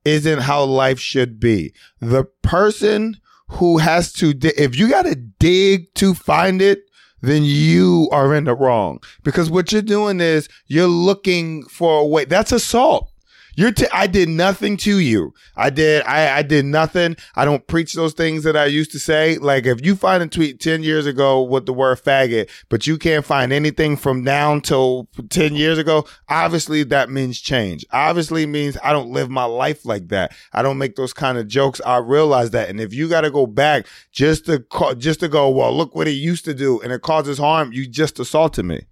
[0.05, 1.75] isn't how life should be.
[2.01, 3.17] The person
[3.49, 6.83] who has to if you got to dig to find it,
[7.21, 9.01] then you are in the wrong.
[9.23, 12.25] Because what you're doing is you're looking for a way.
[12.25, 13.11] That's assault.
[13.59, 15.35] You're t- I did nothing to you.
[15.57, 17.17] I did I, I did nothing.
[17.35, 19.37] I don't preach those things that I used to say.
[19.37, 22.97] Like if you find a tweet 10 years ago with the word faggot, but you
[22.97, 27.85] can't find anything from now till 10 years ago, obviously that means change.
[27.91, 30.37] Obviously means I don't live my life like that.
[30.53, 31.81] I don't make those kind of jokes.
[31.85, 32.69] I realize that.
[32.69, 34.65] And if you got to go back just to
[34.99, 37.89] just to go, well, look what he used to do and it causes harm, you
[37.89, 38.87] just assaulted me.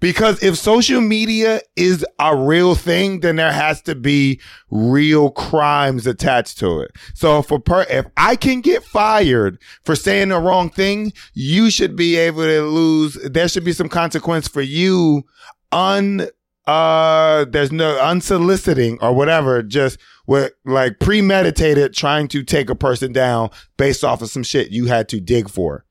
[0.00, 6.06] Because if social media is a real thing, then there has to be real crimes
[6.06, 6.92] attached to it.
[7.14, 11.96] So if per- if I can get fired for saying the wrong thing, you should
[11.96, 13.14] be able to lose.
[13.14, 15.24] There should be some consequence for you
[15.72, 16.28] un
[16.66, 23.12] uh there's no unsoliciting or whatever just with like premeditated trying to take a person
[23.12, 25.84] down based off of some shit you had to dig for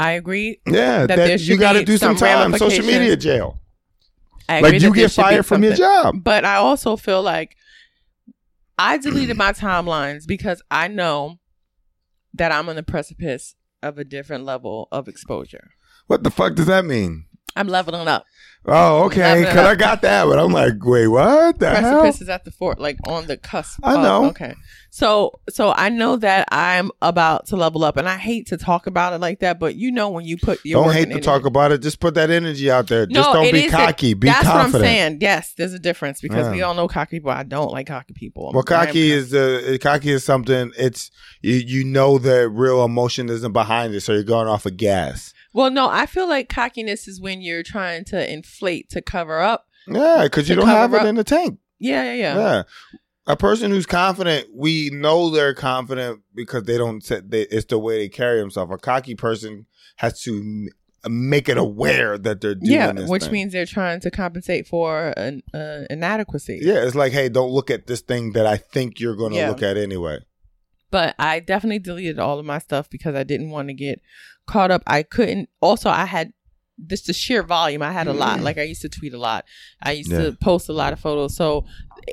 [0.00, 0.60] I agree.
[0.66, 3.60] yeah That that, you got to do some some time social media jail
[4.48, 7.56] I agree like you get fired from your job But I also feel like
[8.78, 11.38] I deleted my timelines because I know
[12.32, 15.70] that I'm on the precipice of a different level of exposure.
[16.06, 18.24] what the fuck does that mean I'm leveling up.
[18.66, 22.44] oh okay because i got that but i'm like wait what the hell is at
[22.44, 23.80] the fort, like on the cusp.
[23.82, 24.24] I of- know.
[24.26, 24.54] okay.
[24.92, 28.88] So, so I know that I'm about to level up, and I hate to talk
[28.88, 31.44] about it like that, but you know when you put your don't hate to talk
[31.46, 34.14] about it just put that energy out there just No, don't be is a- cocky
[34.14, 35.18] be That's confident what I'm saying.
[35.20, 36.52] Yes, there's a difference because Yeah.
[36.52, 37.30] we all know cocky people.
[37.30, 38.50] I don't like cocky people.
[38.52, 40.72] Well, cocky is the cocky is something.
[40.76, 41.10] It's
[41.40, 45.32] you, you know the real emotion isn't behind it, so you're going off of gas.
[45.52, 49.66] Well, no, I feel like cockiness is when you're trying to inflate to cover up.
[49.88, 51.58] Yeah, because you don't have cover it in the tank.
[51.78, 52.36] Yeah, yeah, yeah.
[52.38, 52.62] Yeah.
[53.26, 57.02] A person who's confident, we know they're confident because they don't.
[57.02, 58.72] Set, they, it's the way they carry themselves.
[58.72, 60.68] A cocky person has to m-
[61.08, 63.32] make it aware that they're doing Yeah, this which thing.
[63.32, 66.60] means they're trying to compensate for an uh, inadequacy.
[66.62, 69.38] yeah, it's like, hey, don't look at this thing that I think you're going to
[69.38, 69.48] Yeah.
[69.48, 70.18] look at anyway.
[70.90, 74.00] But I definitely deleted all of my stuff because I didn't want to get
[74.50, 74.82] caught up.
[74.86, 75.48] I couldn't.
[75.60, 76.32] Also, I had
[76.82, 77.82] this the sheer volume.
[77.82, 78.38] I had a lot.
[78.38, 78.42] Mm.
[78.42, 79.44] Like I used to tweet a lot.
[79.82, 80.22] I used Yeah.
[80.24, 81.36] to post a lot of photos.
[81.36, 81.66] So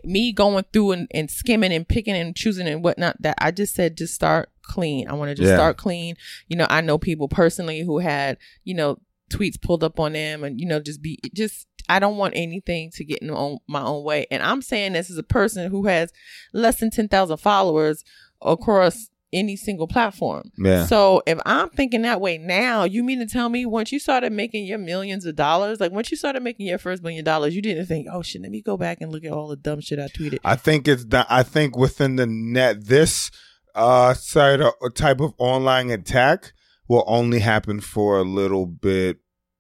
[0.04, 3.74] me going through and, and skimming and picking and choosing and whatnot, that I just
[3.76, 5.08] said just start clean.
[5.08, 5.56] I want to just Yeah.
[5.56, 6.16] start clean.
[6.50, 8.98] You know, I know people personally who had you know
[9.32, 11.66] tweets pulled up on them and you know just be just.
[11.90, 14.28] I don't want anything to get in my own, my own way.
[14.30, 16.12] And I'm saying this as a person who has
[16.52, 18.04] less than 10,000 followers
[18.42, 20.52] across any single platform.
[20.58, 20.86] Yeah.
[20.86, 24.32] So if I'm thinking that way now, you mean to tell me once you started
[24.32, 27.62] making your millions of dollars, like once you started making your first million dollars, you
[27.62, 30.00] didn't think, oh shit, let me go back and look at all the dumb shit
[30.00, 30.40] I tweeted.
[30.46, 33.32] I think it's the, I think within the net this
[33.76, 36.54] uh side of, type of online attack
[36.88, 39.18] will only happen for a little bit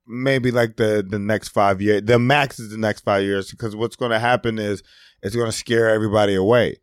[0.08, 3.76] maybe like the the next 5 years the max is the next 5 years because
[3.76, 4.82] what's going to happen is
[5.22, 6.78] it's going to scare everybody away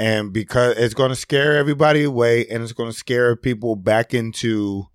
[0.00, 4.14] and because it's going to scare everybody away and it's going to scare people back
[4.14, 4.86] into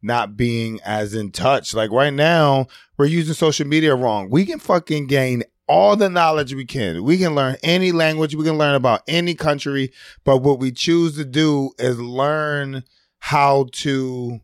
[0.00, 1.74] not being as in touch.
[1.74, 4.30] Like right now we're using social media wrong.
[4.30, 7.04] We can fucking gain all the knowledge we can.
[7.04, 9.92] We can learn any language, we can learn about any country,
[10.24, 12.84] but what we choose to do is learn
[13.18, 14.40] how to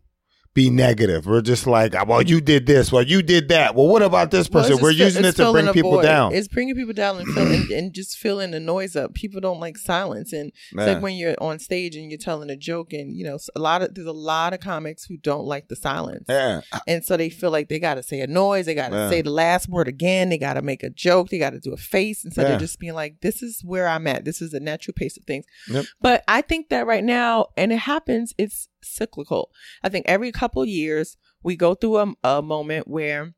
[0.55, 1.25] be negative.
[1.27, 3.75] We're just like, ah, well, you did this, well, you did that.
[3.75, 4.77] Well, what about this person?
[4.81, 6.33] We're using it to bring people down.
[6.33, 9.13] It's bringing people down and, fill, and, and just filling the noise up.
[9.13, 12.55] People don't like silence, and it's like when you're on stage and you're telling a
[12.55, 15.67] joke, and you know, a lot of there's a lot of comics who don't like
[15.67, 16.23] the silence.
[16.29, 16.61] yeah.
[16.87, 19.09] And so they feel like they got to say a noise, they got to Yeah.
[19.09, 21.73] say the last word again, they got to make a joke, they got to do
[21.73, 22.53] a face instead Yeah.
[22.55, 24.23] of just being like, this is where I'm at.
[24.23, 25.45] This is the natural pace of things.
[25.69, 25.85] Yep.
[25.99, 29.49] But I think that right now, and it happens, it's cyclical.
[29.83, 33.33] I think every couple years we go through a, a moment where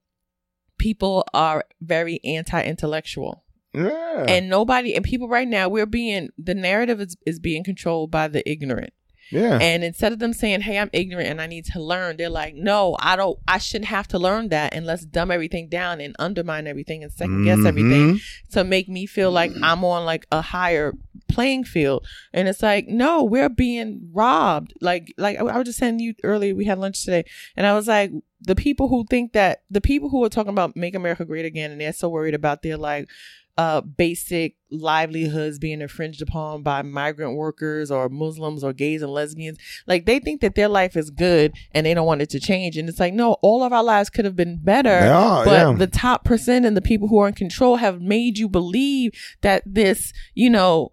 [0.77, 4.25] people are very anti-intellectual Yeah.
[4.27, 8.27] and nobody and people right now we're being the narrative is, is being controlled by
[8.27, 8.93] the ignorant
[9.31, 9.57] yeah.
[9.61, 12.55] and instead of them saying, "Hey, I'm ignorant and I need to learn," they're like,
[12.55, 13.37] "No, I don't.
[13.47, 17.11] I shouldn't have to learn that, and let's dumb everything down and undermine everything and
[17.11, 18.19] second guess everything Mhm.
[18.53, 20.93] to make me feel like I'm on like a higher
[21.27, 24.73] playing field." And it's like, no, we're being robbed.
[24.81, 26.55] Like, like I I was just saying you earlier.
[26.55, 30.09] We had lunch today, and I was like, the people who think that the people
[30.09, 33.09] who are talking about make America great again, and they're so worried about their like
[33.57, 39.57] uh, basic livelihoods being infringed upon by migrant workers or Muslims or gays and lesbians.
[39.87, 42.77] Like they think that their life is good and they don't want it to change.
[42.77, 44.89] And it's like, no, all of our lives could have been better.
[44.89, 45.73] Are, but yeah.
[45.73, 49.63] the top percent and the people who are in control have made you believe that
[49.65, 50.91] this, you know,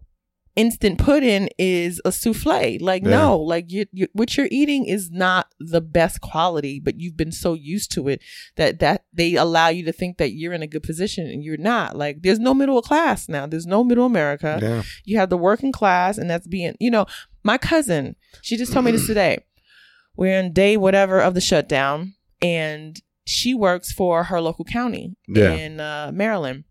[0.57, 2.79] instant pudding is a souffle.
[2.81, 3.11] Like, Yeah.
[3.11, 7.33] no, like you, you, what you're eating is not the best quality, but you've been
[7.33, 8.21] so used to it
[8.57, 11.57] that that they allow you to think that you're in a good position and you're
[11.57, 11.97] not.
[11.97, 13.47] Like, there's no middle class now.
[13.47, 14.59] There's no middle America.
[14.63, 14.83] Yeah.
[15.05, 17.07] You have the working class, and that's being, you know,
[17.43, 19.39] my cousin, she just told me this today.
[20.17, 25.53] We're in day whatever of the shutdown, and she works for her local county Yeah.
[25.55, 26.65] in uh, Maryland.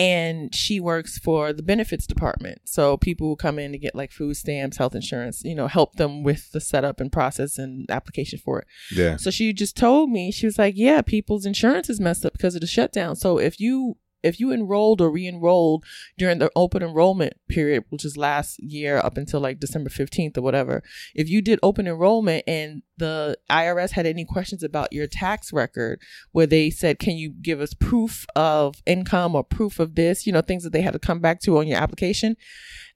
[0.00, 2.62] And she works for the benefits department.
[2.64, 5.96] So people who come in to get like food stamps, health insurance, you know, help
[5.96, 8.66] them with the setup and process and application for it.
[8.90, 9.16] Yeah.
[9.16, 12.54] So she just told me, she was like, yeah, people's insurance is messed up because
[12.54, 13.14] of the shutdown.
[13.14, 15.84] So if you if you enrolled or re-enrolled
[16.18, 20.42] during the open enrollment period, which is last year up until like December 15th or
[20.42, 20.82] whatever,
[21.14, 26.00] if you did open enrollment and the IRS had any questions about your tax record
[26.32, 30.32] where they said, can you give us proof of income or proof of this, you
[30.32, 32.36] know, things that they had to come back to on your application,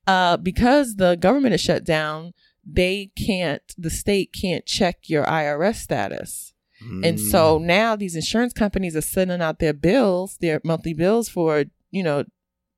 [0.06, 2.32] uh, because the government is shut down,
[2.66, 6.53] they can't, the state can't check your IRS status.
[7.02, 7.64] And so Mm.
[7.64, 12.24] now these insurance companies are sending out their bills, their monthly bills for, you know,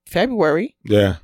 [0.07, 1.17] February, yeah,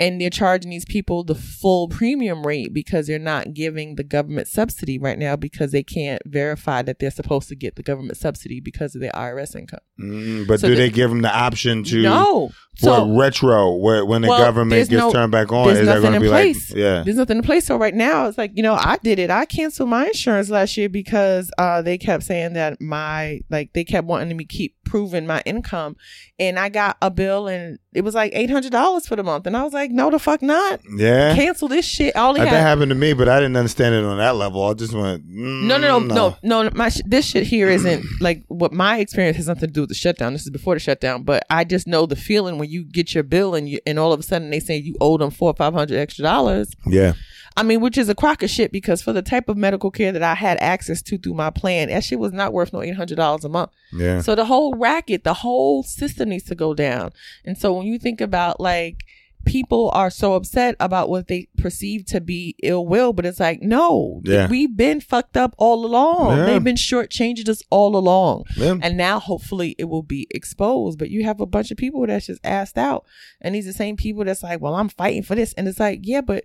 [0.00, 4.48] and they're charging these people the full premium rate because they're not giving the government
[4.48, 8.60] subsidy right now because they can't verify that they're supposed to get the government subsidy
[8.60, 9.80] because of their IRS income.
[10.00, 12.40] Mm, but So do the- they give them the option to no.
[12.80, 15.66] what So retro where when the Well, government gets no- turned back on?
[15.66, 16.70] there's Is nothing in be place.
[16.70, 17.02] like yeah?
[17.04, 17.66] there's nothing in place.
[17.66, 19.30] So right now it's like, you know, I did it.
[19.30, 23.84] I canceled my insurance last year because uh they kept saying that my like they
[23.84, 25.96] kept wanting me to keep proving my income.
[26.38, 29.46] And I got a bill and it was like eight hundred dollars for the month.
[29.46, 30.80] And I was like, no the fuck not.
[30.96, 32.16] Yeah, Cancel this shit.
[32.16, 34.64] All Uh, that had happened to me, but I didn't understand it on that level.
[34.64, 36.70] I just went mm, No, no, no, no, no.
[36.74, 39.88] My sh- this shit here isn't like what my experience has nothing to do with
[39.90, 40.32] the shutdown.
[40.32, 43.24] This is before the shutdown, but I just know the feeling when you get your
[43.24, 45.54] bill and you and all of a sudden they say you owe them four or
[45.54, 46.72] five hundred extra dollars.
[46.86, 47.12] Yeah,
[47.56, 50.12] I mean, which is a crock of shit because for the type of medical care
[50.12, 52.94] that I had access to through my plan, that shit was not worth no eight
[52.96, 53.70] hundred dollars a month.
[53.92, 54.20] yeah.
[54.22, 57.12] So the whole racket, the whole system needs to go down.
[57.44, 59.04] And so when you think about like
[59.46, 63.62] people are so upset about what they perceive to be ill will, but it's like,
[63.62, 64.48] no, Yeah.
[64.48, 66.36] we've been fucked up all along.
[66.36, 66.44] Yeah.
[66.46, 68.44] They've been shortchanging us all along.
[68.56, 68.76] yeah.
[68.82, 70.98] And now hopefully it will be exposed.
[70.98, 73.04] But you have a bunch of people that's just asked out.
[73.40, 75.52] And these are the same people that's like, well, I'm fighting for this.
[75.54, 76.44] And it's like, yeah, but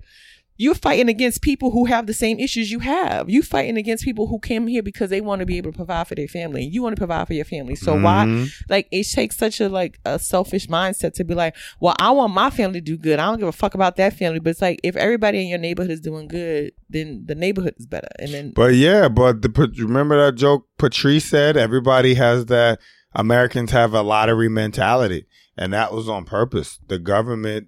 [0.57, 3.29] you're fighting against people who have the same issues you have.
[3.29, 6.07] You fighting against people who came here because they want to be able to provide
[6.07, 6.63] for their family.
[6.63, 7.75] And you want to provide for your family.
[7.75, 8.51] So why Mhm.
[8.69, 12.33] like it takes such a like a selfish mindset to be like, well, I want
[12.33, 13.19] my family to do good.
[13.19, 14.39] I don't give a fuck about that family.
[14.39, 17.85] But it's like if everybody in your neighborhood is doing good, then the neighborhood is
[17.85, 18.07] better.
[18.19, 21.57] And then But yeah, but the remember that joke Patrice said?
[21.57, 22.79] Everybody has that.
[23.17, 25.25] Americans have a lottery mentality,
[25.57, 26.79] and that was on purpose.
[26.87, 27.67] The government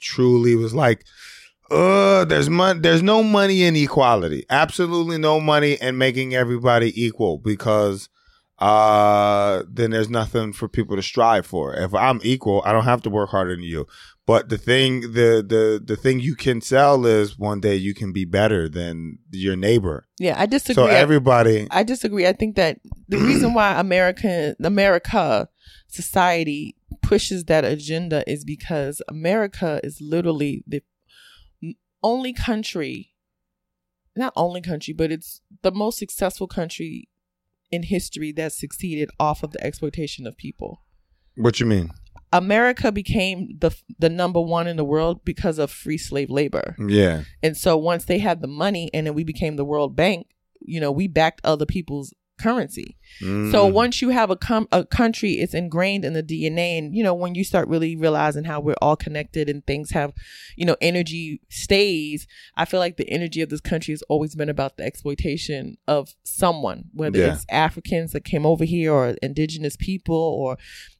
[0.00, 1.04] truly was like,
[1.72, 2.80] "Uh, there's money.
[2.80, 4.44] There's no money in equality.
[4.50, 8.08] Absolutely no money in making everybody equal because."
[8.58, 11.74] Uh, then there's nothing for people to strive for.
[11.74, 13.88] If I'm equal, I don't have to work harder than you.
[14.24, 18.12] But the thing, the the the thing you can sell is one day you can
[18.12, 20.06] be better than your neighbor.
[20.20, 20.74] yeah, I disagree.
[20.74, 22.24] So everybody, I disagree.
[22.28, 25.48] I think that the reason why American America
[25.88, 30.82] society pushes that agenda is because America is literally the
[32.02, 33.12] only country
[34.16, 37.08] not only country, but it's the most successful country
[37.70, 40.82] in history that succeeded off of the exploitation of people.
[41.36, 41.90] what you mean?
[42.34, 46.76] America became the the number one in the world because of free slave labor.
[46.78, 50.28] Yeah, And so once they had the money and then we became the World Bank,
[50.60, 52.96] you know, we backed other people's currency.
[53.20, 53.26] So
[53.68, 53.72] Mm.
[53.72, 57.14] once you have a com- a country, it's ingrained in the DNA, and you know
[57.14, 60.12] when you start really realizing how we're all connected and things have,
[60.56, 62.26] you know, energy stays.
[62.56, 66.14] I feel like the energy of this country has always been about the exploitation of
[66.24, 67.34] someone, whether Yeah.
[67.34, 70.56] it's Africans that came over here, or indigenous people, or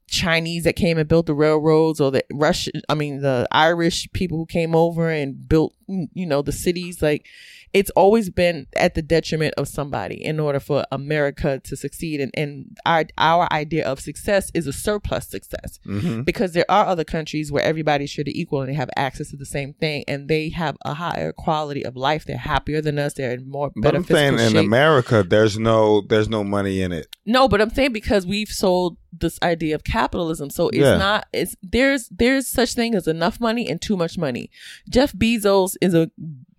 [0.09, 4.37] Chinese that came and built the railroads, or the Russian, I mean the Irish people
[4.37, 7.01] who came over and built, you know, the cities.
[7.01, 7.25] Like
[7.73, 12.21] it's always been at the detriment of somebody in order for America to succeed.
[12.21, 16.25] And, and our, our idea of success is a surplus success Mhm.
[16.25, 19.47] because there are other countries where everybody's treated equal and they have access to the
[19.47, 22.25] same thing and they have a higher quality of life.
[22.27, 23.15] They're happier than us.
[23.15, 24.67] They're in more But I'm saying physical in.
[24.67, 27.07] America, there's no there's no money in it.
[27.25, 30.51] No, but I'm saying because we've sold this idea of capitalism.
[30.51, 30.97] So it's Yeah.
[30.97, 34.51] not it's there's there's such thing as enough money and too much money.
[34.91, 36.11] Jeff Bezos is a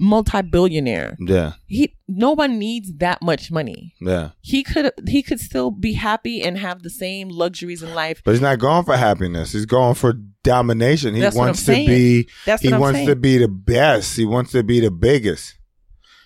[0.03, 1.15] multi-billionaire.
[1.19, 3.93] Yeah, He no one needs that much money.
[4.01, 4.29] yeah.
[4.41, 8.21] He could he could still be happy and have the same luxuries in life.
[8.23, 9.51] But he's not going for happiness.
[9.53, 10.13] He's going for
[10.43, 11.15] domination.
[11.15, 12.27] He That's wants to be.
[12.45, 13.07] That's He what I'm wants saying.
[13.09, 14.15] to be the best.
[14.15, 15.55] He wants to be the biggest.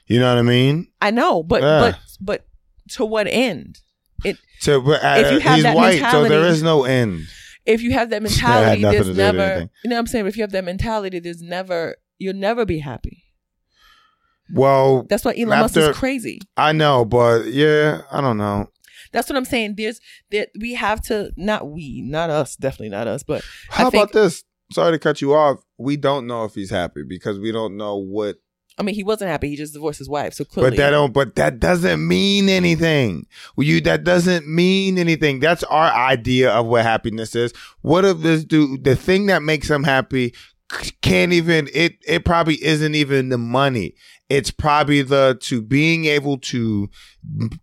[0.07, 0.87] You know what I mean?
[1.01, 1.79] I know, but Yeah.
[1.79, 2.45] but but
[2.95, 3.79] to what end?
[4.23, 7.25] It So, but uh, If you have he's that white, so there is no end.
[7.65, 10.25] if you have that mentality, there's to never you know what I'm saying.
[10.25, 13.23] If you have that mentality, there's never you'll never be happy.
[14.53, 16.39] Well, That's why Elon Musk is crazy.
[16.55, 18.69] I know, but yeah, I don't know.
[19.11, 19.75] That's what I'm saying.
[19.77, 19.99] There's
[20.31, 24.13] that we have to not we, not us, definitely not us, but How think about
[24.13, 24.43] this?
[24.71, 25.63] Sorry to cut you off.
[25.77, 28.37] We don't know if he's happy because we don't know what
[28.79, 29.49] I mean, he wasn't happy.
[29.49, 30.35] He just divorced his wife.
[30.35, 31.11] So clearly, But that don't.
[31.11, 33.25] But that doesn't mean anything.
[33.57, 35.39] You that doesn't mean anything.
[35.39, 37.53] That's our idea of what happiness is.
[37.81, 38.83] What if this dude?
[38.83, 40.35] The thing that makes him happy
[41.01, 41.69] can't even.
[41.73, 43.95] It it probably isn't even the money.
[44.29, 46.89] It's probably the to being able to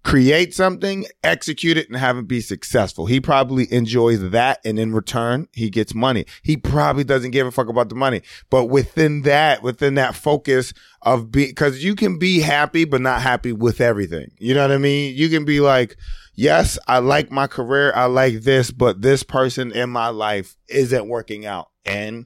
[0.02, 3.04] create something, execute it, and have it be successful.
[3.04, 6.24] He probably enjoys that, and in return, he gets money.
[6.42, 8.22] He probably doesn't give a fuck about the money.
[8.48, 13.20] But within that, within that focus of be, because you can be happy, but not
[13.20, 14.30] happy with everything.
[14.38, 15.14] You know what I mean?
[15.14, 15.96] You can be like,
[16.34, 21.08] yes, I like my career, I like this, but this person in my life isn't
[21.08, 22.24] working out, and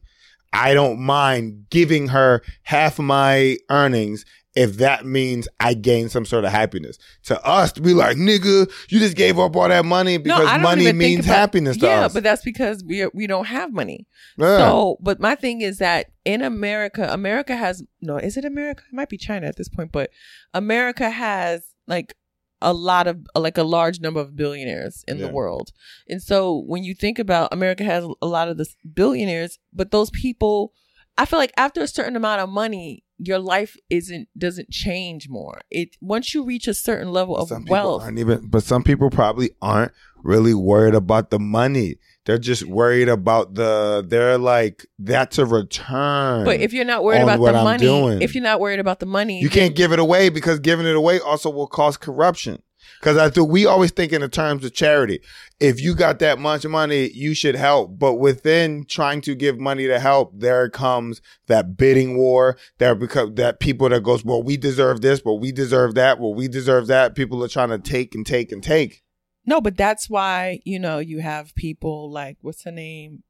[0.53, 4.25] I don't mind giving her half of my earnings
[4.55, 6.99] if that means I gain some sort of happiness.
[7.25, 10.63] To us, to be like, nigga, you just gave up all that money because don't
[10.63, 12.15] money means about- happiness to yeah, us.
[12.15, 14.09] but that's because we are, we don't have money.
[14.37, 14.59] Yeah.
[14.59, 18.17] So, but my thing is that in America, America has no.
[18.17, 18.83] Is it America?
[18.91, 20.11] It might be China at this point, but
[20.53, 22.15] America has like
[22.61, 25.27] a lot of like a large number of billionaires in Yeah.
[25.27, 25.71] the world.
[26.09, 30.11] And so when you think about America has a lot of the billionaires, but those
[30.11, 30.73] people
[31.17, 35.61] I feel like after a certain amount of money, your life isn't doesn't change more.
[35.71, 39.11] It once you reach a certain level of some wealth, aren't even, but some people
[39.11, 39.91] probably aren't
[40.23, 41.97] really worried about the money.
[42.25, 44.05] They're just worried about the.
[44.07, 46.45] They're like, that's a return.
[46.45, 48.23] but if you're not worried about the I'm money, doing.
[48.23, 50.97] if you're not worried about the money, you can't give it away because giving it
[50.97, 52.63] away also will cause corruption.
[53.01, 55.21] Because I think we always think in the terms of charity.
[55.61, 57.99] If you got that much money, you should help.
[57.99, 62.57] But within trying to give money to help, there comes that bidding war.
[62.79, 66.35] There become that people that goes, well, we deserve this, but we deserve that, well,
[66.35, 67.15] we deserve that.
[67.15, 69.03] People are trying to take and take and take.
[69.49, 73.23] No, but that's why, you know, you have people like what's her name?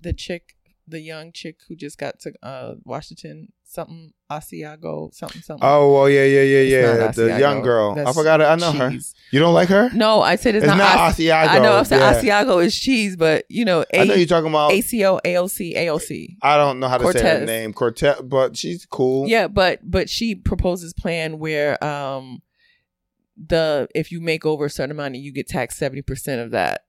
[0.00, 0.54] The chick,
[0.86, 5.68] the young chick who just got to uh Washington something Asiago, something something.
[5.68, 7.10] Oh, well, yeah, yeah, yeah, yeah.
[7.10, 7.38] The Asiago.
[7.40, 7.98] young girl.
[7.98, 8.44] I forgot it.
[8.44, 8.92] I know her.
[9.32, 9.90] You don't like her?
[9.92, 11.48] No, I said it's, It's not, not Asi- Asiago.
[11.48, 12.44] I know I'm saying yeah.
[12.44, 14.70] Asiago is cheese, but you know, I know you're talking about.
[14.70, 16.36] ACO, AOC, AOC.
[16.40, 17.72] I don't know how to say her name.
[17.72, 19.28] Cortez, but she's cool.
[19.28, 22.42] Yeah, but but she proposes plan where um
[23.46, 26.82] the if you make over a certain amount, you get taxed seventy percent of that,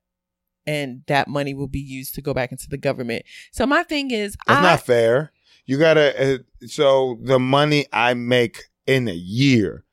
[0.65, 3.23] and that money will be used to go back into the government.
[3.51, 5.31] So my thing is, That's I not fair.
[5.65, 6.35] You gotta.
[6.35, 9.85] Uh, so the money I make in a year,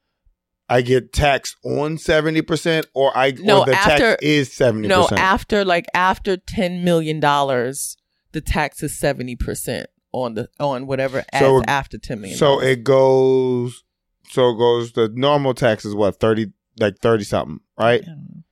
[0.69, 4.89] I get taxed on seventy percent, or I No, or the after- tax is seventy
[4.89, 7.97] no after like after ten million dollars,
[8.33, 12.39] the tax is seventy percent on the on whatever So- after ten million.
[12.39, 13.83] So it goes.
[14.29, 14.93] So it goes.
[14.93, 18.07] The normal tax is what thirty, like thirty something, right?
[18.07, 18.43] Know.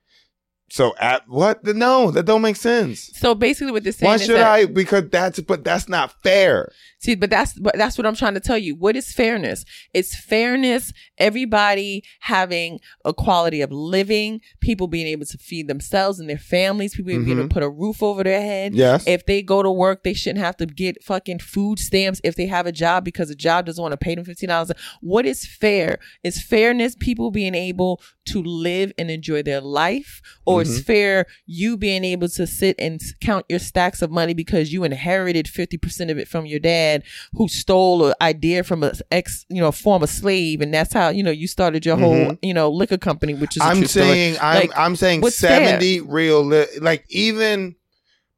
[0.75, 1.65] So at what?
[1.65, 3.09] No, that don't make sense.
[3.15, 4.65] So basically, what they're saying is Why should that, I?
[4.67, 6.73] Because that's but that's not fair.
[6.99, 8.75] See, but that's but that's what I'm trying to tell you.
[8.75, 9.65] What is fairness?
[9.93, 10.93] It's fairness.
[11.17, 16.97] Everybody having a quality of living, people being able to feed themselves and their families,
[16.97, 17.49] people being able Mhm.
[17.51, 18.75] to put a roof over their head.
[18.75, 19.05] Yes.
[19.07, 22.47] If they go to work, they shouldn't have to get fucking food stamps if they
[22.47, 24.73] have a job because a job doesn't want to pay them fifteen dollars.
[25.01, 26.01] What is fair?
[26.25, 30.83] Is fairness people being able to live and enjoy their life, or is Mm-hmm.
[30.83, 35.49] fair you being able to sit and count your stacks of money because you inherited
[35.49, 37.03] fifty percent of it from your dad,
[37.35, 41.23] who stole an idea from a ex, you know, former slave, and that's how you
[41.23, 43.79] know you started your whole you know liquor company, which is Mm-hmm.
[43.79, 45.61] I'm saying I'm Like, I'm saying what's fair?
[45.79, 47.77] 70 real li- like even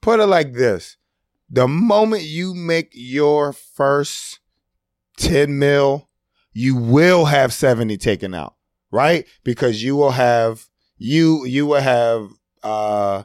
[0.01, 0.97] put it like this.
[1.49, 4.41] The moment you make your first
[5.19, 6.09] 10 mil,
[6.53, 8.56] you will have 70 taken out,
[8.91, 9.27] right?
[9.45, 10.65] Because you will have
[10.99, 12.29] you you will have
[12.63, 13.25] uh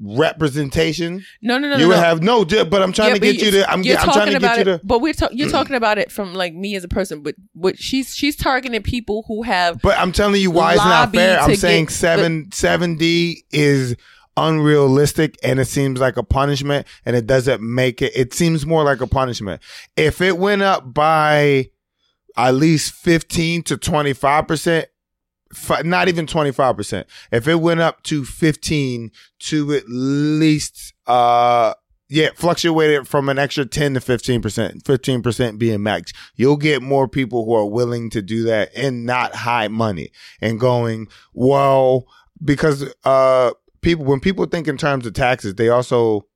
[0.00, 1.24] representation.
[1.42, 2.02] no, no, no, you no, will no.
[2.02, 4.32] have no, but I'm trying Yeah, to get you to I'm, you're I'm trying talking
[4.32, 6.74] to about get you it, but we're ta- you're talking about it from like me
[6.76, 10.50] as a person, but what she's she's targeting people who have But I'm telling you
[10.50, 11.38] why it's not fair.
[11.40, 13.96] I'm saying get- seven seventy is
[14.36, 18.82] unrealistic and it seems like a punishment and it doesn't make it it seems more
[18.84, 19.60] like a punishment.
[19.96, 21.70] If it went up by
[22.34, 24.86] at least 15 to 25%,
[25.84, 27.04] not even 25%.
[27.30, 31.74] If it went up to 15 to at least uh
[32.08, 36.12] yeah, fluctuated from an extra 10 to 15%, 15% being max.
[36.36, 40.10] You'll get more people who are willing to do that and not high money
[40.42, 42.04] and going, well,
[42.44, 46.26] because uh people when people think in terms of taxes, they also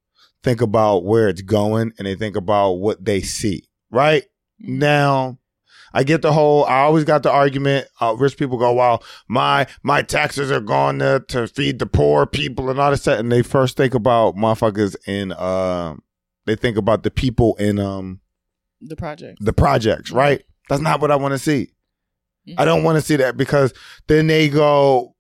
[0.43, 4.25] think about where it's going and they think about what they see, right?
[4.59, 5.39] Now,
[5.97, 6.65] I get the whole.
[6.67, 7.89] I always got the argument.
[8.01, 12.27] Uh, rich people go, "Well, my my taxes are going to to feed the poor
[12.27, 15.33] people and all this stuff." And they first think about motherfuckers in.
[15.33, 16.03] Um,
[16.45, 18.21] they think about the people in um
[18.81, 19.39] the project.
[19.41, 20.43] the projects, right?
[20.69, 21.71] That's not what I want to see.
[22.47, 22.65] I Mm-hmm.
[22.67, 23.73] don't want to see that because
[24.07, 25.17] then they go,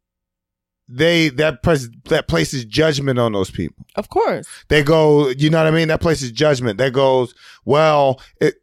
[0.88, 3.84] they that pres- that places judgment on those people.
[3.96, 4.46] Of course.
[4.68, 5.88] They go, you know what I mean?
[5.88, 6.78] That places judgment.
[6.78, 8.54] That goes, well, it,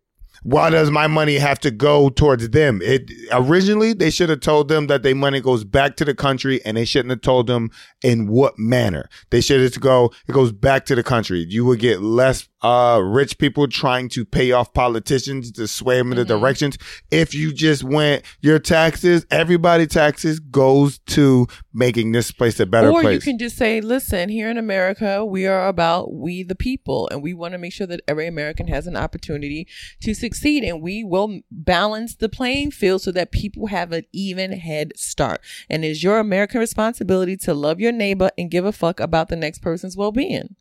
[0.43, 2.81] why does my money have to go towards them?
[2.83, 6.63] It originally they should have told them that their money goes back to the country,
[6.65, 7.71] and they shouldn't have told them
[8.01, 9.09] in what manner.
[9.29, 10.11] They should have to go.
[10.27, 11.45] It goes back to the country.
[11.47, 16.11] You would get less uh rich people trying to pay off politicians to sway them
[16.11, 16.39] in the Mhm.
[16.39, 16.78] directions.
[17.11, 22.89] If you just went your taxes, everybody taxes goes to making this place a better
[22.89, 23.05] or place.
[23.05, 27.09] Or you can just say, listen, here in America, we are about we the people,
[27.11, 29.68] and we want to make sure that every American has an opportunity
[30.01, 34.53] to succeed, and we will balance the playing field so that people have an even
[34.53, 35.41] head start.
[35.70, 39.36] And it's your American responsibility to love your neighbor and give a fuck about the
[39.36, 40.55] next person's well being.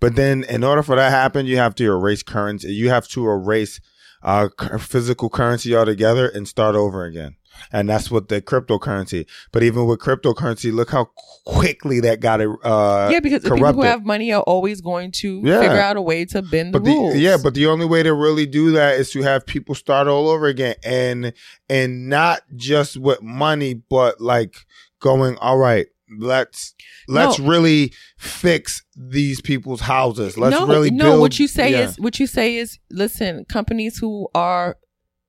[0.00, 2.72] But then, in order for that to happen, you have to erase currency.
[2.72, 3.80] You have to erase
[4.22, 4.48] uh,
[4.78, 7.36] physical currency altogether and start over again.
[7.72, 9.26] And that's what the cryptocurrency.
[9.52, 11.10] But even with cryptocurrency, look how
[11.44, 12.48] quickly that got it.
[12.64, 15.60] Uh, yeah, because the people who have money are always going to Yeah.
[15.60, 17.16] figure out a way to bend the the, rules.
[17.16, 20.28] yeah, but the only way to really do that is to have people start all
[20.28, 21.32] over again, and
[21.68, 24.56] and not just with money, but like
[24.98, 25.86] going, all right,
[26.18, 26.74] let's
[27.08, 27.46] let's No.
[27.46, 30.36] really fix these people's houses.
[30.36, 31.04] Let's no, really no.
[31.04, 31.20] build.
[31.20, 31.88] what you say yeah.
[31.88, 33.44] is what you say is listen.
[33.46, 34.76] Companies who are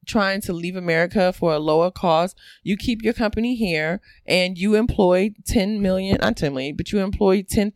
[0.06, 4.76] trying to leave America for a lower cost, you keep your company here and you
[4.76, 7.74] employ ten million, not ten million, but you employ ten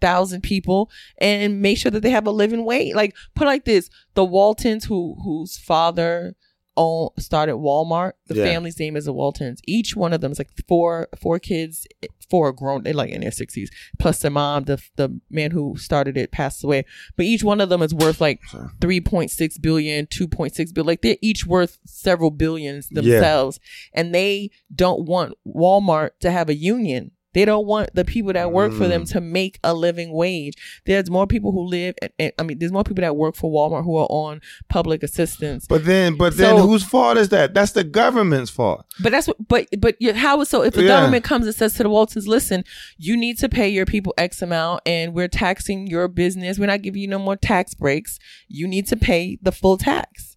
[0.00, 2.94] thousand people and make sure that they have a living wage.
[2.94, 6.34] Like put it like this: the Waltons, who whose father
[6.78, 8.44] own, started Walmart, the Yeah.
[8.44, 9.60] family's name is the Waltons.
[9.66, 11.86] Each one of them is like four four kids,
[12.30, 14.64] four grown, they're like in their sixties, plus their mom.
[14.64, 16.84] The the man who started it passed away,
[17.16, 18.68] but each one of them is worth like Sorry.
[18.80, 23.02] 3.6 billion 2.6 billion like they're each worth several billions Yeah.
[23.02, 23.60] themselves
[23.92, 28.52] and they don't want walmart to have a union they don't want the people that
[28.52, 29.12] work for them Mm.
[29.12, 30.54] to make a living wage
[30.86, 33.50] there's more people who live and, and- i mean there's more people that work for
[33.50, 37.54] walmart who are on public assistance But then, but then, So- whose fault is that?
[37.54, 38.84] That's the government's fault.
[39.00, 40.88] but that's what, but, but you- how is so if the Yeah.
[40.88, 42.64] government comes and says to the Waltons, listen,
[42.96, 46.58] you need to pay your people X amount and we're taxing your business.
[46.58, 48.18] We're not giving you no more tax breaks.
[48.48, 50.27] You need to pay the full tax.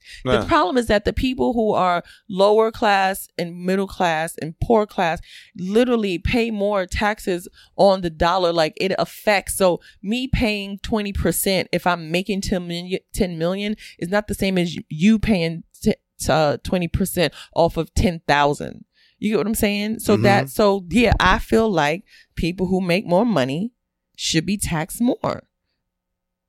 [0.42, 4.86] The problem is that the people who are lower class and middle class and poor
[4.86, 5.22] class
[5.58, 8.52] literally pay more taxes on the dollar.
[8.54, 9.56] Like it affects.
[9.56, 14.58] So me paying 20% if I'm making 10 million, 10 million is not the same
[14.58, 15.96] as you paying t-
[16.30, 18.86] uh, 20% off of 10,000.
[19.20, 20.00] You get what I'm saying?
[20.00, 20.24] So Mhm.
[20.24, 22.04] that, so yeah, I feel like
[22.36, 23.72] people who make more money
[24.16, 25.44] should be taxed more.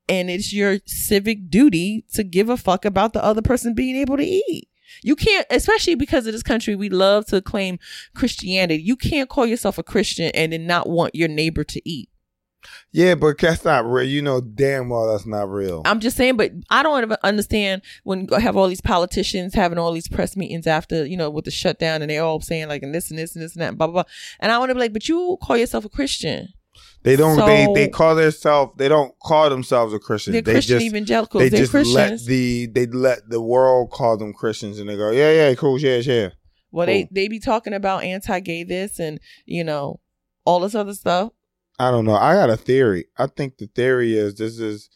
[0.09, 4.17] And it's your civic duty to give a fuck about the other person being able
[4.17, 4.69] to eat.
[5.01, 7.79] You can't, especially because of this country, we love to claim
[8.15, 8.83] Christianity.
[8.83, 12.09] You can't call yourself a Christian and then not want your neighbor to eat.
[12.91, 14.07] Yeah, but that's not real.
[14.07, 15.81] You know damn well that's not real.
[15.85, 19.91] I'm just saying, but I don't understand when you have all these politicians having all
[19.91, 22.93] these press meetings after, you know, with the shutdown and they're all saying like, and
[22.93, 24.11] this and this and this and that, and blah, blah, blah.
[24.39, 26.53] And I want to be like, but you call yourself a Christian.
[27.03, 27.37] They don't.
[27.45, 28.73] they so- they call themselves.
[28.77, 30.33] They don't call themselves a Christian.
[30.33, 31.43] They're they Christian just evangelicals.
[31.43, 35.11] they They're just let the they let the world call them Christians, and they go,
[35.11, 36.29] yeah, yeah, cool, yeah, yeah.
[36.71, 39.99] well, they, they be talking about anti-gay this and, you know,
[40.45, 41.31] all this other stuff.
[41.79, 42.15] I don't know.
[42.15, 43.05] I got a theory.
[43.17, 44.89] I think the theory is this is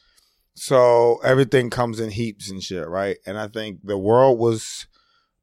[0.53, 3.17] so everything comes in heaps and shit, right?
[3.25, 4.87] And I think the world was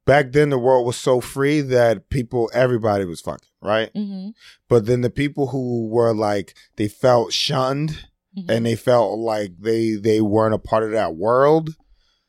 [0.07, 0.51] back then.
[0.51, 3.93] The world was so free that people, everybody was fucking, right?
[3.95, 4.31] Mm-hmm.
[4.69, 8.51] But then the people who were like they felt shunned Mm-hmm.
[8.51, 11.77] and they felt like they they weren't a part of that world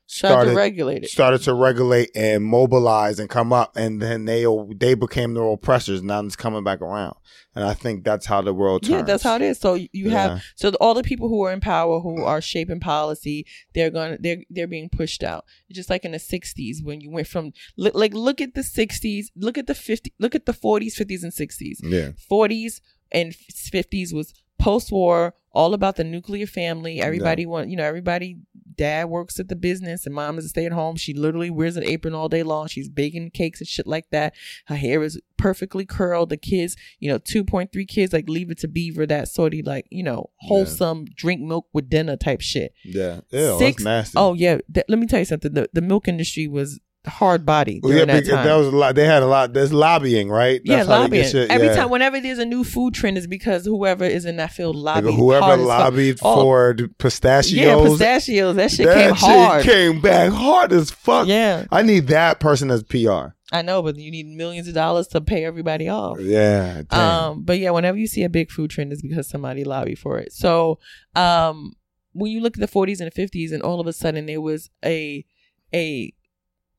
[0.08, 1.10] To started regulate it.
[1.10, 4.46] started to regulate and mobilize and come up and then they
[4.78, 7.16] they became the oppressors now it's coming back around
[7.56, 9.58] and i think that's how the world turns Yeah, that's how it is.
[9.60, 10.12] So you Yeah.
[10.12, 14.18] have so all the people who are in power who are shaping policy, they're going
[14.20, 15.44] they're they're being pushed out.
[15.72, 19.26] Just like in the '60s when you went from li- like look at the '60s,
[19.36, 21.78] look at the '50s, look at the '40s, '50s, and '60s.
[21.82, 22.80] yeah 40s
[23.12, 27.00] and 50s was post-war all about the nuclear family.
[27.00, 28.38] Everybody want you know everybody
[28.78, 30.98] dad works at the business and mom is a stay-at-home.
[30.98, 32.68] She literally wears an apron all day long.
[32.68, 34.34] She's baking cakes and shit like that.
[34.66, 36.30] Her hair is perfectly curled.
[36.30, 39.86] The kids you know 2.3 kids like leave it to beaver that sort of like
[39.90, 42.74] you know wholesome drink milk with dinner type shit.
[42.84, 43.22] Yeah.
[43.32, 44.18] Ew, Six- that's nasty.
[44.18, 44.58] Oh yeah.
[44.74, 45.54] Th- let me tell you something.
[45.54, 48.46] The, the milk industry was hard body during yeah, that time.
[48.46, 48.96] that was a lot.
[48.96, 49.54] They had a lot.
[49.54, 50.62] There's lobbying, right?
[50.64, 51.30] yeah, That's get lobbying.
[51.30, 51.76] shit, Every yeah.
[51.76, 55.04] time, whenever there's a new food trend, is because whoever is in that field Like,
[55.04, 55.16] lobbied.
[55.20, 55.80] whoever hard as fuck.
[55.80, 58.56] lobbied Oh, for pistachios, yeah, pistachios.
[58.56, 59.64] That shit that came shit hard.
[59.64, 61.28] came back hard as fuck.
[61.28, 63.34] Yeah, I need that person as PR.
[63.52, 66.20] I know, but you need millions of dollars to pay everybody off.
[66.20, 66.82] Yeah.
[66.90, 67.00] damn.
[67.00, 70.18] Um, but yeah, whenever you see a big food trend, it's because somebody lobbied for
[70.18, 70.34] it.
[70.34, 70.80] So,
[71.16, 71.74] um,
[72.14, 74.42] when you look at the 40s and the 50s, and all of a sudden there
[74.42, 75.26] was a
[75.74, 76.14] a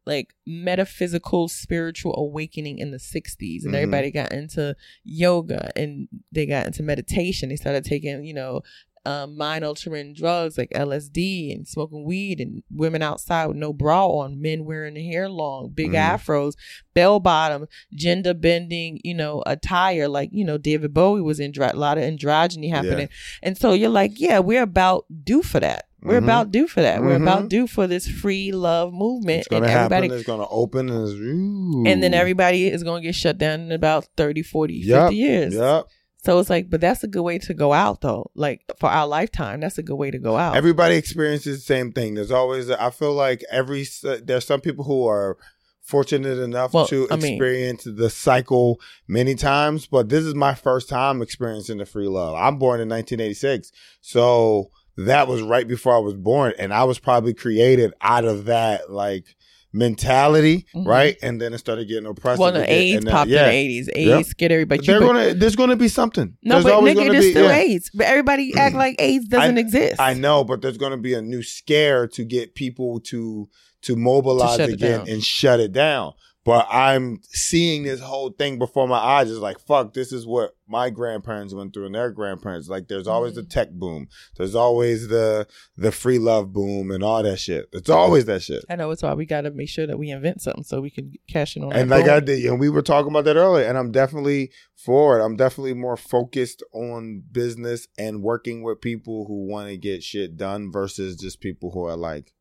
[0.07, 3.79] like metaphysical spiritual awakening in the 60s and Mhm.
[3.79, 8.61] everybody got into yoga and they got into meditation they started taking you know
[9.05, 14.05] um, mind altering drugs like LSD and smoking weed and women outside with no bra
[14.09, 16.17] on, men wearing their hair long, big Mhm.
[16.17, 16.55] afros,
[16.93, 20.09] bell bottom, gender bending, you know, attire.
[20.09, 23.09] Like, you know, David Bowie was in a lot of androgyny happening.
[23.45, 25.86] And so you're like, yeah, we're about due for that.
[26.03, 26.25] We're Mhm.
[26.25, 27.01] about due for that.
[27.03, 27.23] We're Mhm.
[27.23, 29.47] about due for this free love movement.
[29.51, 30.13] and everybody happen.
[30.13, 34.07] It's gonna open, and, and then everybody is going to get shut down in about
[34.17, 35.55] 30, 40, Yup, 50 years.
[35.55, 35.87] Yep.
[36.25, 38.31] So it's like, but that's a good way to go out though.
[38.35, 40.57] Like for our lifetime, that's a good way to go out.
[40.57, 42.15] Everybody experiences the same thing.
[42.15, 42.69] There's always.
[42.71, 43.87] I feel like every.
[44.25, 45.37] There's some people who are
[45.83, 50.53] fortunate enough Well, to I mean- experience the cycle many times, but this is my
[50.55, 52.35] first time experiencing the free love.
[52.35, 53.71] I'm born in 1986,
[54.01, 58.47] so that was right before I was born, and I was probably created out of
[58.47, 59.37] that like
[59.73, 60.87] mentality, Mhm.
[60.87, 61.17] right?
[61.23, 62.41] And then it started getting oppressive.
[62.41, 63.45] well, the AIDS then- popped yeah.
[63.45, 63.91] in the eighties.
[63.95, 64.25] AIDS Yep.
[64.27, 64.87] scared everybody.
[64.87, 65.35] You but- gonna.
[65.35, 66.35] There's gonna be something.
[66.43, 67.57] no, there's but nigga, there's be, still yeah.
[67.57, 67.91] AIDS.
[67.95, 70.01] But everybody act like AIDS doesn't exist.
[70.01, 73.49] I know, but there's going to be a new scare to get people to
[73.83, 75.09] to mobilize it again down.
[75.09, 76.13] and shut it down.
[76.47, 79.29] But I'm seeing this whole thing before my eyes.
[79.31, 82.69] It's like, fuck, this is what my grandparents went through and their grandparents.
[82.69, 83.51] Like, there's always the Mhm.
[83.51, 84.09] tech boom.
[84.37, 87.67] There's always the the free love boom and all that shit.
[87.73, 88.65] It's always that shit.
[88.71, 90.91] I know it's why we got to make sure that we invent something so we
[90.91, 91.81] can cash in on it.
[91.81, 95.19] And like I did, and we were talking about that earlier, and I'm definitely for
[95.19, 95.25] it.
[95.25, 100.37] I'm definitely more focused on business and working with people who want to get shit
[100.37, 102.33] done versus just people who are like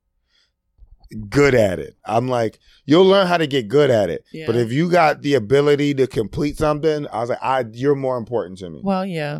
[1.29, 1.95] good at it.
[2.05, 4.45] I'm like, you'll learn how to get good at it, Yeah.
[4.47, 8.17] but if you got the ability to complete something, I was like, I you're more
[8.17, 8.81] important to me.
[8.83, 9.39] Well, yeah.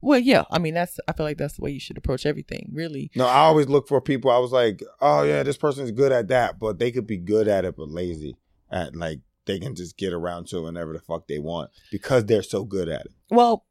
[0.00, 0.44] Well, yeah.
[0.50, 1.00] I mean, that's.
[1.08, 2.70] I feel like that's the way you should approach everything.
[2.72, 3.10] Really.
[3.16, 4.30] No, I always look for people.
[4.30, 7.48] I was like, oh yeah, this person's good at that, but they could be good
[7.48, 8.36] at it but lazy
[8.70, 12.26] at like they can just get around to it whenever the fuck they want because
[12.26, 13.12] they're so good at it.
[13.30, 13.64] Well,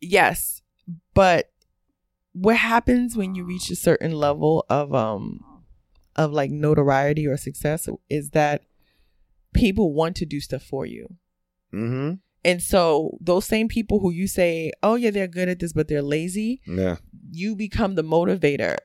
[0.00, 0.62] yes,
[1.14, 1.50] but
[2.32, 5.40] what happens when you reach a certain level of um
[6.16, 8.62] of like notoriety or success is that
[9.54, 11.16] people want to do stuff for you.
[11.72, 12.14] Mm-hmm.
[12.44, 15.88] And so those same people who you say, "Oh yeah, they're good at this but
[15.88, 16.96] they're lazy," Yeah.
[17.30, 18.76] you become the motivator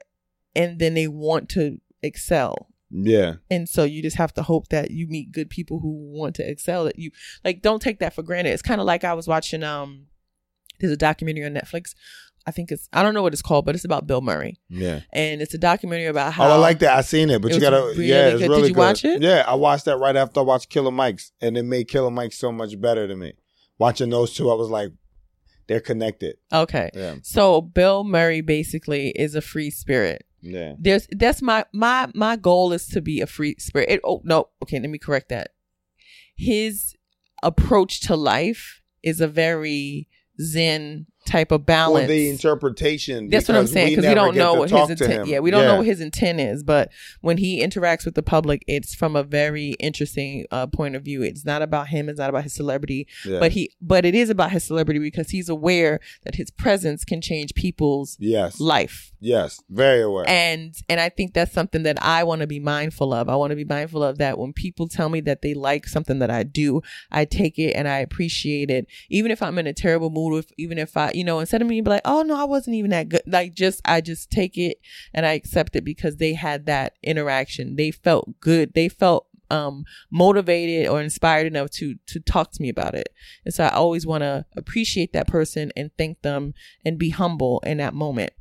[0.55, 2.67] and then they want to excel.
[2.89, 3.35] Yeah.
[3.49, 6.49] And so you just have to hope that you meet good people who want to
[6.49, 7.11] excel that you
[7.45, 8.49] like don't take that for granted.
[8.51, 10.07] It's kind of like I was watching um
[10.79, 11.93] there's a documentary on Netflix.
[12.45, 14.59] I think it's I don't know what it's called, but it's about Bill Murray.
[14.69, 15.01] Yeah.
[15.13, 16.97] And it's a documentary about how oh, I like that.
[16.97, 17.77] I seen it, but It you gotta.
[17.77, 18.39] really yeah, it's good.
[18.39, 18.79] Did really you good.
[18.79, 19.21] watch it?
[19.21, 22.33] Yeah, I watched that right after I watched Killer Mike's, and it made Killer Mike
[22.33, 23.33] so much better to me.
[23.77, 24.91] Watching those two, I was like,
[25.67, 26.37] they're connected.
[26.51, 26.89] Okay.
[26.93, 27.15] Yeah.
[27.23, 30.25] So Bill Murray basically is a free spirit.
[30.41, 30.73] Yeah.
[30.79, 33.89] There's that's my my my goal is to be a free spirit.
[33.89, 35.51] It, oh no, okay, let me correct that.
[36.35, 36.95] His
[37.43, 40.07] approach to life is a very
[40.41, 42.07] zen type of balance.
[42.07, 43.29] Well, the interpretation.
[43.29, 45.27] That's what I'm saying because we, never don't know what his intent.
[45.27, 46.63] Yeah, we don't know what his intent is.
[46.63, 46.91] But
[47.21, 51.21] when he interacts with the public, it's from a very interesting uh, point of view.
[51.21, 52.09] It's not about him.
[52.09, 53.07] It's not about his celebrity.
[53.25, 53.39] Yeah.
[53.39, 57.21] But he, but it is about his celebrity because he's aware that his presence can
[57.21, 59.11] change people's yes, life.
[59.19, 60.25] yes, very aware.
[60.27, 63.29] And and I think that's something that I want to be mindful of.
[63.29, 66.19] I want to be mindful of that when people tell me that they like something
[66.19, 68.87] that I do, I take it and I appreciate it.
[69.09, 71.67] Even if I'm in a terrible mood, if even if I, you know, instead of
[71.67, 73.23] me be like, oh no, I wasn't even that good.
[73.25, 74.77] Like just I just take it
[75.13, 77.75] and I accept it because they had that interaction.
[77.75, 78.73] They felt good.
[78.73, 83.09] They felt um motivated or inspired enough to to talk to me about it.
[83.43, 86.53] And so I always want to appreciate that person and thank them
[86.85, 88.31] and be humble in that moment.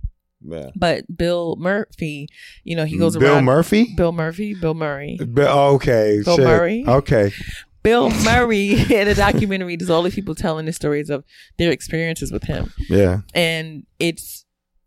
[0.47, 0.71] yeah.
[0.77, 2.29] But Bill Murphy,
[2.63, 3.45] you know, he goes Bill around.
[3.45, 3.93] Murphy.
[3.97, 5.19] Bill Murphy, Bill Murray.
[5.19, 6.23] Bill, okay.
[6.25, 6.47] Bill shit.
[6.47, 6.85] Murray.
[6.87, 7.33] Okay.
[7.83, 11.25] Bill Murray in a documentary, there's all these people telling the stories of
[11.59, 12.73] their experiences with him.
[12.89, 13.21] Yeah.
[13.35, 14.45] And it's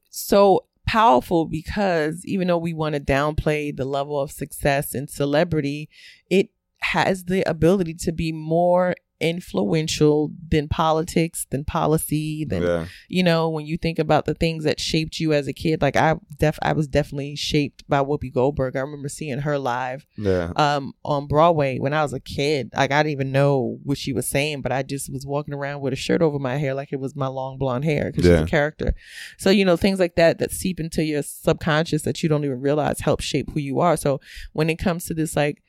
[0.09, 5.89] so powerful because even though we want to downplay the level of success and celebrity,
[6.29, 12.85] it has the ability to be more influential than politics, than policy, than yeah.
[13.07, 15.95] you know, when you think about the things that shaped you as a kid, like
[15.95, 18.75] I def I was definitely shaped by Whoopi Goldberg.
[18.75, 20.51] I remember seeing her live Yeah.
[20.55, 22.71] um on Broadway when I was a kid.
[22.75, 25.81] Like I didn't even know what she was saying, but I just was walking around
[25.81, 28.37] with a shirt over my hair like it was my long blonde hair because Yeah.
[28.39, 28.93] she's a character.
[29.37, 32.61] So you know things like that that seep into your subconscious that you don't even
[32.61, 33.97] realize help shape who you are.
[33.97, 34.19] So
[34.53, 35.61] when it comes to this like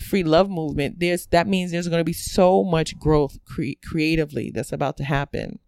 [0.00, 4.50] free love movement, there's that means there's going to be so much growth cre- creatively
[4.54, 5.58] that's about to happen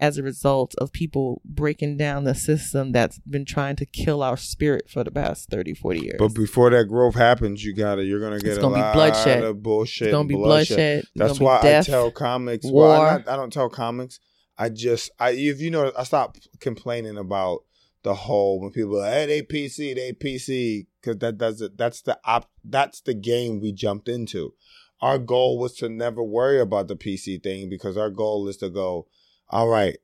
[0.00, 4.36] as a result of people breaking down the system that's been trying to kill our
[4.36, 8.20] spirit for the past 30 40 years But before that growth happens, you gotta you're
[8.20, 9.44] gonna get It's gonna be lot bloodshed.
[9.44, 10.08] of bullshit.
[10.08, 11.88] it's gonna be bloodshed, It's That's why death.
[11.88, 12.64] I tell comics.
[12.66, 12.88] war.
[12.88, 14.18] Well, I, not, I don't tell comics.
[14.58, 17.60] I just I if you know I stop complaining about
[18.02, 21.76] the whole when people are, hey they PC they PC because that does it.
[21.76, 22.50] That's the op.
[22.64, 24.54] That's the game we jumped into.
[25.00, 28.70] Our goal was to never worry about the PC thing because our goal is to
[28.70, 29.06] go.
[29.50, 29.98] All right,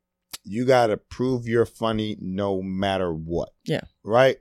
[0.44, 3.50] you got to prove you're funny no matter what.
[3.64, 3.82] Yeah.
[4.04, 4.38] Right.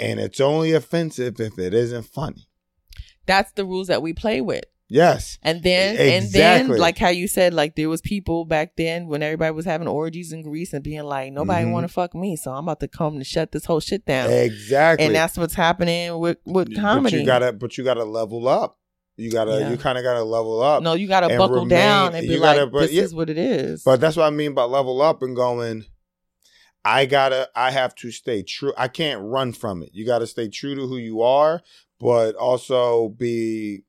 [0.00, 2.48] And it's only offensive if it isn't funny.
[3.26, 5.38] that's the rules that we play with Yes.
[5.42, 6.12] and then Exactly.
[6.12, 9.64] and then like how you said like there was people back then when everybody was
[9.64, 11.72] having orgies in greece and being like nobody Mhm.
[11.72, 14.30] want to fuck me so i'm about to come to shut this whole shit down
[14.30, 15.06] Exactly.
[15.06, 18.78] and that's what's happening with with But comedy you gotta, but you gotta level up.
[19.16, 19.70] You gotta, Yeah.
[19.70, 20.82] you kind of gotta level up.
[20.82, 23.02] no you gotta buckle remain- down and be like gotta- but this yeah.
[23.04, 25.84] is what it is But that's what I mean by level up and going.
[26.84, 28.74] I gotta, I have to stay true.
[28.76, 29.88] I can't run from it.
[29.94, 31.62] You gotta stay true to who you are,
[31.98, 33.84] but also be.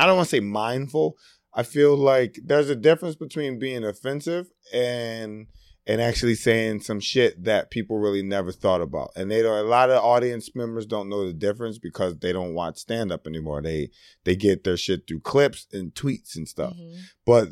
[0.00, 1.16] I don't want to say mindful.
[1.52, 5.46] I feel like there's a difference between being offensive and
[5.86, 9.10] and actually saying some shit that people really never thought about.
[9.16, 9.58] And they don't.
[9.58, 13.26] A lot of audience members don't know the difference because they don't watch stand up
[13.26, 13.60] anymore.
[13.62, 13.90] They
[14.24, 17.00] they get their shit through clips and tweets and stuff Mhm.
[17.26, 17.48] but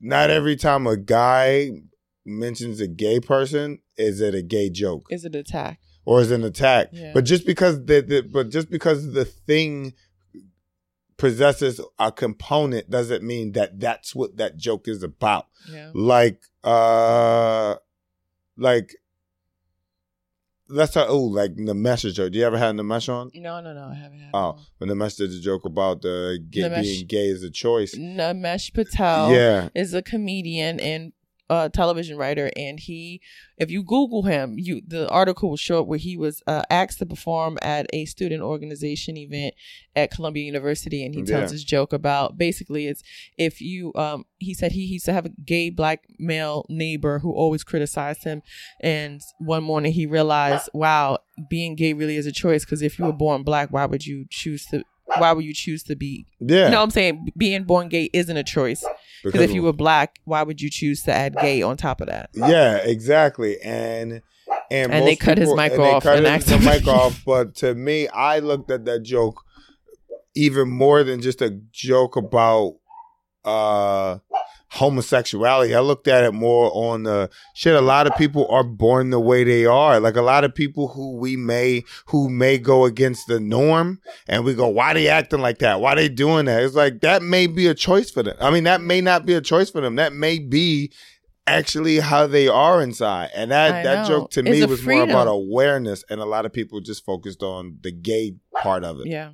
[0.00, 1.70] not every time a guy
[2.26, 6.36] mentions a gay person is it a gay joke is it attack or is it
[6.36, 7.12] an attack Yeah.
[7.14, 9.92] but just because the, the but just because the thing
[11.16, 15.46] possesses a component doesn't mean that that's what that joke is about.
[15.70, 15.90] Yeah.
[15.94, 17.76] Like uh
[18.56, 18.94] like
[20.68, 22.32] let's talk oh like the message joke.
[22.32, 23.30] Do you ever have the mesh on?
[23.34, 26.42] No no no i haven't had oh when the message did a joke about the
[26.50, 27.94] gay, being gay is a choice.
[27.94, 29.68] Nimesh Patel yeah.
[29.74, 31.12] is a comedian and
[31.50, 33.20] uh, television writer, and he,
[33.58, 36.98] if you Google him, you the article will show up where he was uh, asked
[37.00, 39.54] to perform at a student organization event
[39.94, 43.02] at Columbia University, and he tells his joke about basically it's
[43.36, 47.18] if you um he said he, he used to have a gay black male neighbor
[47.18, 48.40] who always criticized him,
[48.80, 51.18] and one morning he realized, wow,
[51.50, 54.24] being gay really is a choice because if you were born black, why would you
[54.30, 54.82] choose to?
[55.18, 56.26] Why would you choose to be?
[56.40, 58.84] yeah No, I'm saying being born gay isn't a choice.
[59.22, 62.08] Because if you were black, why would you choose to add gay on top of
[62.08, 62.28] that?
[62.34, 63.58] Yeah, exactly.
[63.62, 64.20] And
[64.70, 66.64] and, And they most cut his people- mic and they off cut and his- asked
[66.64, 67.22] the mic off.
[67.24, 69.42] But to me, I looked at that joke
[70.34, 72.74] even more than just a joke about
[73.44, 74.18] uh
[74.74, 75.74] homosexuality.
[75.74, 77.74] I looked at it more on the shit.
[77.74, 80.00] A lot of people are born the way they are.
[80.00, 84.44] Like a lot of people who we may who may go against the norm, and
[84.44, 85.80] we go, "Why they acting like that?
[85.80, 88.36] Why they doing that?" It's like that may be a choice for them.
[88.40, 89.96] I mean, that may not be a choice for them.
[89.96, 90.92] That may be
[91.46, 93.30] actually how they are inside.
[93.34, 96.52] And that that joke to It's me was more about awareness, and a lot of
[96.52, 99.06] people just focused on the gay part of it.
[99.06, 99.32] Yeah.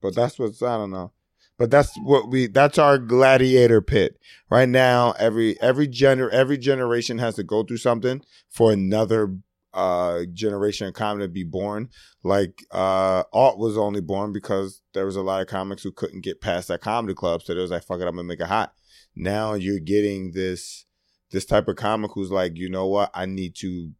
[0.00, 1.12] But that's what's I don't know.
[1.56, 4.18] But that's what we that's our gladiator pit.
[4.50, 9.36] Right now, every every gener every generation has to go through something for another
[9.72, 11.90] uh generation of comedy to be born.
[12.22, 16.24] Like uh Alt was only born because there was a lot of comics who couldn't
[16.24, 17.42] get past that comedy club.
[17.42, 18.74] So they was like, fuck it, I'm gonna make it hot.
[19.14, 20.86] Now you're getting this
[21.30, 23.92] this type of comic who's like, you know what, I need to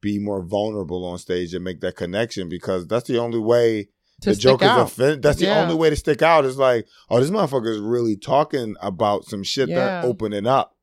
[0.00, 3.88] be more vulnerable on stage and make that connection because that's the only way
[4.24, 5.22] the joke is offend.
[5.22, 6.44] That's the only way to stick out.
[6.44, 10.08] Is like, oh, this motherfucker is really talking about some shit that Yeah.
[10.08, 10.74] opening up.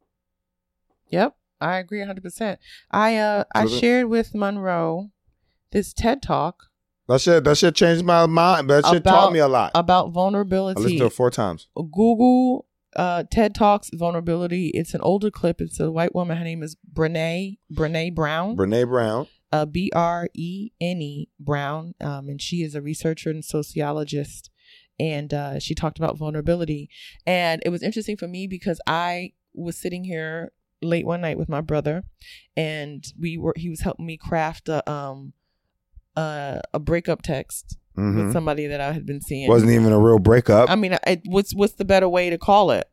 [1.09, 1.35] Yep.
[1.59, 2.57] I agree 100%.
[2.89, 5.11] I uh I So shared with Monroe
[5.71, 6.63] this TED Talk
[7.07, 8.69] That shit, that shit changed my mind.
[8.69, 9.71] That shit taught me a lot.
[9.75, 10.79] about vulnerability.
[10.79, 11.67] I listened to it four times.
[11.75, 12.65] Google
[12.95, 14.69] uh TED Talks vulnerability.
[14.73, 15.61] It's an older clip.
[15.61, 16.37] It's a white woman.
[16.37, 18.57] Her name is Brene Brene Brown.
[18.57, 19.27] Brene Brown.
[19.51, 24.49] Uh, B R E N E Brown, um, and she is a researcher and sociologist.
[24.99, 26.87] And uh, she talked about vulnerability,
[27.25, 30.51] and it was interesting for me because I was sitting here
[30.83, 32.03] late one night with my brother,
[32.55, 35.33] and we were he was helping me craft a um
[36.15, 38.15] a, a breakup text Mhm.
[38.25, 39.49] with somebody that I had been seeing.
[39.49, 40.69] Wasn't even a real breakup.
[40.69, 42.87] I mean, I, what's what's the better way to call it?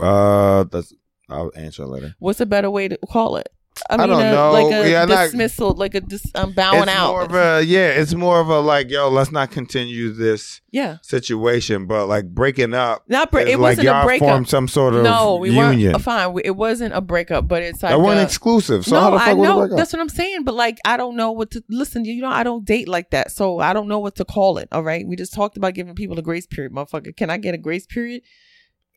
[0.00, 0.92] Uh, that's
[1.30, 2.14] I'll answer later.
[2.18, 3.48] What's a better way to call it?
[3.90, 4.52] I I don't a, know.
[4.52, 7.10] Like a Yeah, not- dismissal, like a dis, um, bowing it's out.
[7.12, 7.88] more of a yeah.
[7.88, 12.74] It's more of a like yo, let's not continue this yeah, situation, but like breaking
[12.74, 13.04] up.
[13.08, 13.48] not break.
[13.48, 14.28] It like wasn't y'all a breakup.
[14.28, 15.80] formed some sort of no, we union.
[15.92, 16.32] weren't uh, fine.
[16.32, 18.84] We- It wasn't a breakup, but it's like that a- exclusive.
[18.84, 20.44] So no, how the fuck I know that's what I'm saying.
[20.44, 22.04] But like, I don't know what to listen.
[22.04, 24.68] You know, I don't date like that, so I don't know what to call it.
[24.72, 27.16] All right, we just talked about giving people a grace period, motherfucker.
[27.16, 28.22] Can I get a grace period?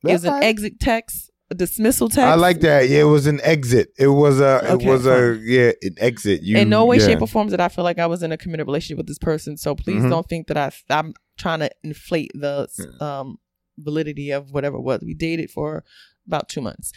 [0.04, 2.20] It was an That's exit text, dismissal text.
[2.20, 2.90] I like that.
[2.90, 3.94] Yeah, it was an exit.
[3.98, 4.74] It was a.
[4.74, 5.40] Okay, it was a.
[5.42, 6.42] Yeah, an exit.
[6.44, 7.08] You in no way, yeah.
[7.08, 9.20] shape, or form did I feel like I was in a committed relationship with this
[9.20, 9.58] person.
[9.58, 10.10] So please Mhm.
[10.10, 12.68] don't think that I I'm trying to inflate the
[13.00, 13.38] um
[13.78, 15.02] validity of whatever it was.
[15.04, 15.84] We dated for
[16.28, 16.92] about two months.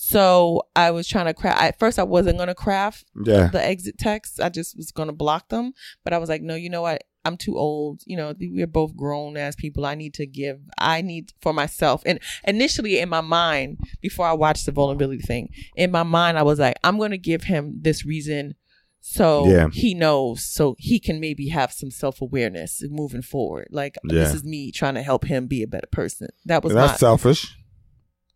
[0.00, 1.60] So I was trying to craft.
[1.60, 3.48] At first, I wasn't gonna craft Yeah.
[3.48, 4.40] the exit text.
[4.40, 5.72] I just was gonna block them.
[6.04, 7.02] But I was like, no, you know what?
[7.28, 8.02] I'm too old.
[8.06, 9.86] You know, we're both grown as people.
[9.86, 10.58] I need to give.
[10.78, 12.02] I need for myself.
[12.06, 16.42] And initially, in my mind, before I watched the vulnerability thing, in my mind, I
[16.42, 18.54] was like, I'm gonna give him this reason.
[19.00, 19.68] So Yeah.
[19.72, 23.68] he knows, so he can maybe have some self awareness moving forward.
[23.70, 26.28] Like this is me trying to help him be a better person.
[26.46, 27.54] That was That's my selfish.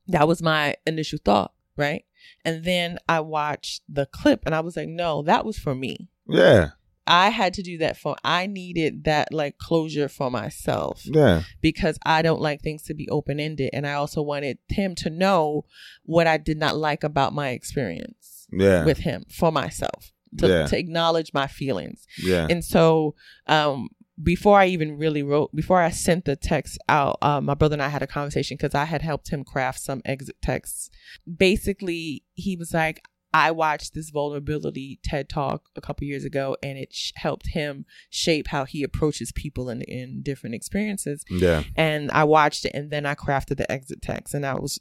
[0.09, 2.05] that was my initial thought, right?
[2.45, 6.09] And then I watched the clip and I was like, no, that was for me.
[6.28, 6.70] Yeah.
[7.07, 11.42] I had to do that for I needed that like closure for myself Yeah.
[11.61, 15.11] because I don't like things to be open ended and I also wanted him to
[15.11, 15.64] know
[16.05, 18.84] what I did not like about my experience Yeah.
[18.84, 20.66] with him for myself to, Yeah.
[20.66, 22.07] to acknowledge my feelings.
[22.22, 22.46] yeah.
[22.48, 23.14] And so,
[23.46, 23.88] um,
[24.22, 27.82] before I even really wrote, before I sent the text out, uh, my brother and
[27.82, 30.90] I had a conversation because I had helped him craft some exit texts.
[31.38, 33.03] Basically, he was like,
[33.35, 37.87] I watched this vulnerability TED talk a couple years ago, and it sh- helped him
[38.11, 41.24] shape how he approaches people in in different experiences.
[41.30, 41.62] yeah.
[41.76, 44.78] And I watched it, and then I crafted the exit text, and I was.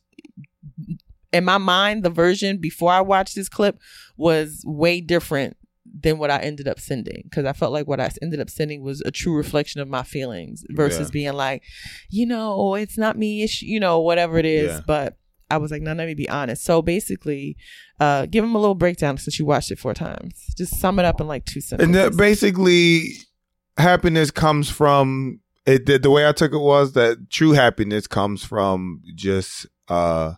[1.34, 3.80] In my mind, the version before I watched this clip
[4.18, 5.56] was way different
[6.04, 8.82] than what I ended up sending because I felt like what I ended up sending
[8.84, 11.12] was a true reflection of my feelings versus Yeah.
[11.14, 11.64] being like,
[12.10, 14.72] you know, it's not me, it's you know, whatever it is.
[14.72, 14.82] Yeah.
[14.86, 15.18] But
[15.52, 16.64] I was like, no, let me be honest.
[16.64, 17.58] So basically,
[18.00, 20.54] uh, give him a little breakdown since you watched it four times.
[20.58, 21.86] Just sum it up in like two sentences.
[21.86, 23.10] And that basically,
[23.78, 25.86] happiness comes from it.
[25.86, 30.34] The, the way I took it was that true happiness comes from just uh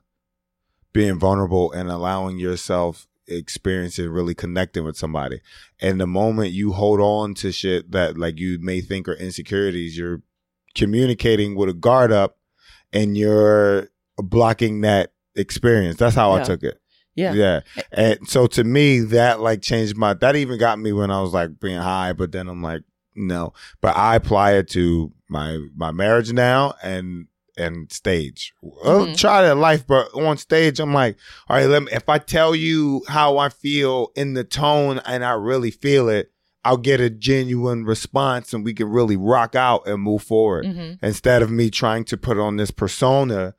[0.93, 5.41] being vulnerable and allowing yourself experience it really connecting with somebody.
[5.79, 9.97] And the moment you hold on to shit that like you may think are insecurities,
[9.97, 10.21] you're
[10.75, 12.37] communicating with a guard up
[12.91, 15.97] and you're blocking that experience.
[15.97, 16.79] That's how I took it.
[17.15, 17.33] yeah.
[17.33, 17.61] Yeah.
[17.91, 21.33] And so to me, that like changed my, that even got me when I was
[21.33, 22.81] like being high, but then I'm like,
[23.15, 28.53] no, but I apply it to my, my marriage now and, and stage.
[28.83, 29.17] I'll Mhm.
[29.17, 32.55] try that life, but on stage, I'm like, all right, let me, if I tell
[32.55, 36.31] you how I feel in the tone and I really feel it,
[36.65, 40.93] I'll get a genuine response and we can really rock out and move forward hmm
[41.05, 43.53] instead of me trying to put on this persona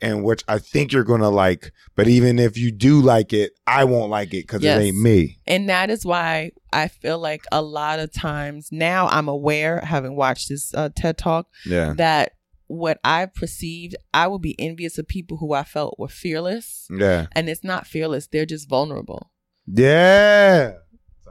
[0.00, 3.84] in which I think you're gonna like, but even if you do like it, I
[3.84, 4.78] won't like it because Yes.
[4.78, 5.38] it ain't me.
[5.46, 10.14] And that is why I feel like a lot of times now I'm aware, having
[10.16, 12.32] watched this uh, TED talk, Yeah, that
[12.68, 16.86] what I perceived, I would be envious of people who I felt were fearless.
[16.96, 19.30] yeah, And it's not fearless, they're just vulnerable.
[19.66, 20.74] yeah.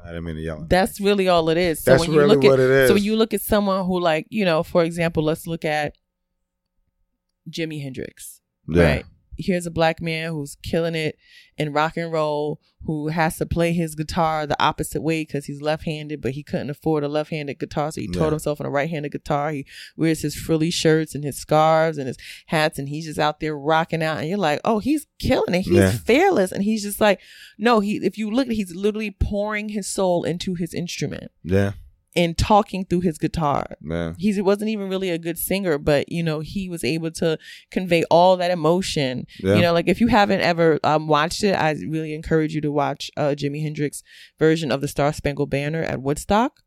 [0.03, 0.65] I didn't mean to yell.
[0.69, 1.83] That's really all it is.
[1.83, 2.87] So That's when you really look what it is.
[2.87, 5.95] so when you look at someone who like, you know, for example, let's look at
[7.49, 8.41] Jimi Hendrix.
[8.67, 8.83] Yeah.
[8.83, 9.05] Right.
[9.39, 11.15] Here's a black man who's killing it
[11.59, 15.61] in rock and roll, who has to play his guitar the opposite way because he's
[15.61, 18.17] left-handed, but he couldn't afford a left-handed guitar, so he Yeah.
[18.19, 19.51] taught himself on a right-handed guitar.
[19.51, 23.39] He wears his frilly shirts and his scarves and his hats, and he's just out
[23.39, 24.17] there rocking out.
[24.17, 25.61] And you're like, oh, he's killing it.
[25.65, 25.91] He's Yeah.
[25.91, 27.19] fearless, and he's just like,
[27.59, 27.97] no, he.
[27.97, 31.73] If you look, at he's literally pouring his soul into his instrument Yeah,
[32.17, 36.23] and talking through his guitar yeah, he wasn't even really a good singer, but you
[36.23, 37.37] know, he was able to
[37.71, 39.25] convey all that emotion.
[39.39, 39.55] yeah.
[39.55, 42.71] You know, like if you haven't ever um, watched it, I really encourage you to
[42.71, 44.03] watch uh, Jimi Hendrix
[44.39, 46.63] version of the Star Spangled Banner at Woodstock.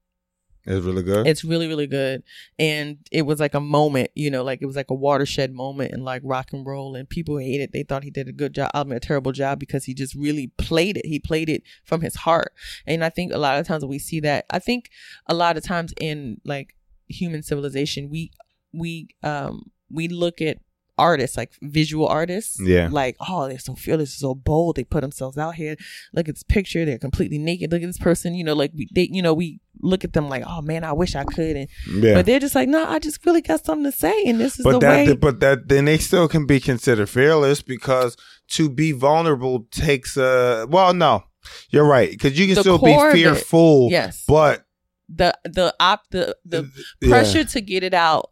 [0.64, 1.26] It's really good.
[1.26, 2.22] It's really, really good.
[2.58, 5.92] And it was like a moment, you know, like it was like a watershed moment
[5.92, 6.94] in like rock and roll.
[6.94, 7.72] And people hated it.
[7.72, 10.14] They thought he did a good job, I mean, a terrible job because he just
[10.14, 11.06] really played it.
[11.06, 12.52] He played it from his heart.
[12.86, 14.90] And I think a lot of times we see that, I think
[15.26, 16.76] a lot of times in like
[17.08, 18.30] human civilization, we,
[18.72, 20.58] we, um, we look at
[21.00, 22.60] artists, like visual artists.
[22.60, 22.88] Yeah.
[22.90, 24.76] Like, oh, they're so fearless, so bold.
[24.76, 25.76] They put themselves out here.
[26.12, 26.84] Look at this picture.
[26.84, 27.72] They're completely naked.
[27.72, 28.34] Look at this person.
[28.34, 30.92] You know, like we, they, you know, we look at them like, oh man, I
[30.92, 31.56] wish I could.
[31.56, 32.14] And Yeah.
[32.14, 34.64] but they're just like, no, I just really got something to say, and this is
[34.64, 35.14] but the that way.
[35.14, 38.16] but that then they still can be considered fearless because
[38.48, 41.22] to be vulnerable takes a well no
[41.70, 44.24] you're right because you can The still be of it, fearful yes.
[44.28, 44.66] but
[45.08, 46.68] the the op the the
[47.00, 47.08] yeah.
[47.08, 48.28] pressure to get it out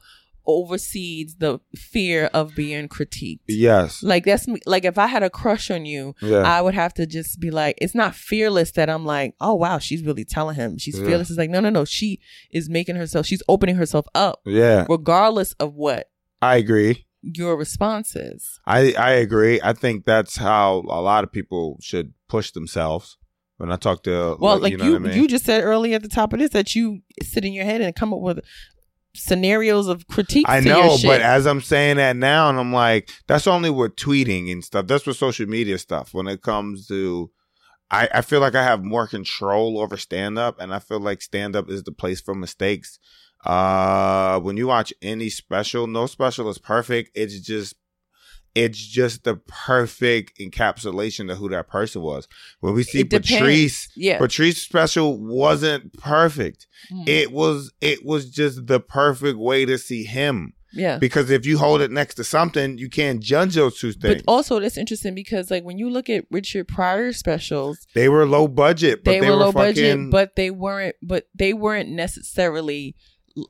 [0.49, 3.41] oversees the fear of being critiqued.
[3.47, 6.75] yes Like that's me- like if I had a crush on you, yeah I would
[6.75, 10.25] have to just be like, it's not fearless that I'm like, oh wow, she's really
[10.25, 11.07] telling him she's Yeah.
[11.07, 11.31] fearless.
[11.31, 12.19] It's like no, no, no, she
[12.51, 16.11] is making herself, she's opening herself up, yeah regardless of what
[16.43, 18.61] I agree your response is.
[18.67, 23.17] I I agree I think that's how a lot of people should push themselves
[23.57, 25.29] when I talk to Well, like you, know you, what I mean?
[25.29, 27.95] just said earlier at the top of this that you sit in your head and
[27.95, 28.39] come up with
[29.15, 30.49] scenarios of critiques.
[30.49, 34.51] I know, but as I'm saying that now, and I'm like, that's only with tweeting
[34.53, 34.87] and stuff.
[34.87, 36.15] That's with social media stuff.
[36.15, 37.31] When it comes to,
[37.91, 41.23] I, I feel like I have more control over stand up, and I feel like
[41.23, 42.99] stand up is the place for mistakes.
[43.45, 47.11] Uh, when you watch any special, no special is perfect.
[47.15, 47.75] It's just,
[48.55, 52.29] it's just the perfect encapsulation of who that person was.
[52.61, 56.67] When we see Patrice, yeah, Patrice special wasn't perfect.
[56.93, 57.09] Mm.
[57.09, 60.99] It was, it was just the perfect way to see him yeah.
[60.99, 64.23] because if you hold it next to something, you can't judge those two things.
[64.23, 68.27] But also, that's interesting because, like, when you look at Richard Pryor specials, they were
[68.27, 70.97] low budget, but they, they, were low fucking, budget, but they weren't.
[71.03, 72.97] But they weren't necessarily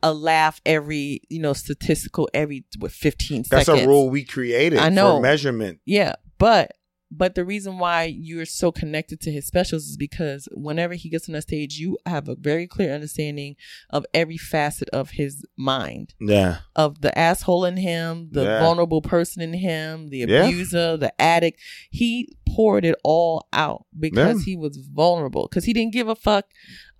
[0.02, 3.84] a laugh every, you know, statistical every what fifteen that's seconds.
[3.84, 5.16] a rule we created I know.
[5.16, 5.80] for measurement.
[5.84, 6.72] Yeah, but
[7.10, 11.28] but the reason why you're so connected to his specials is because whenever he gets
[11.28, 13.56] on the stage, you have a very clear understanding
[13.90, 18.60] of every facet of his mind, Yeah, of the asshole in him, the Yeah.
[18.60, 20.46] vulnerable person in him, the Yeah.
[20.46, 21.60] abuser, the addict.
[21.90, 25.46] He poured it all out because he was vulnerable.
[25.48, 26.46] Because he didn't give a fuck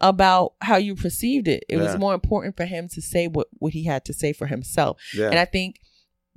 [0.00, 1.64] about how you perceived it.
[1.68, 1.82] It Yeah.
[1.82, 4.98] was more important for him to say what what he had to say for himself.
[5.14, 5.80] yeah, And I think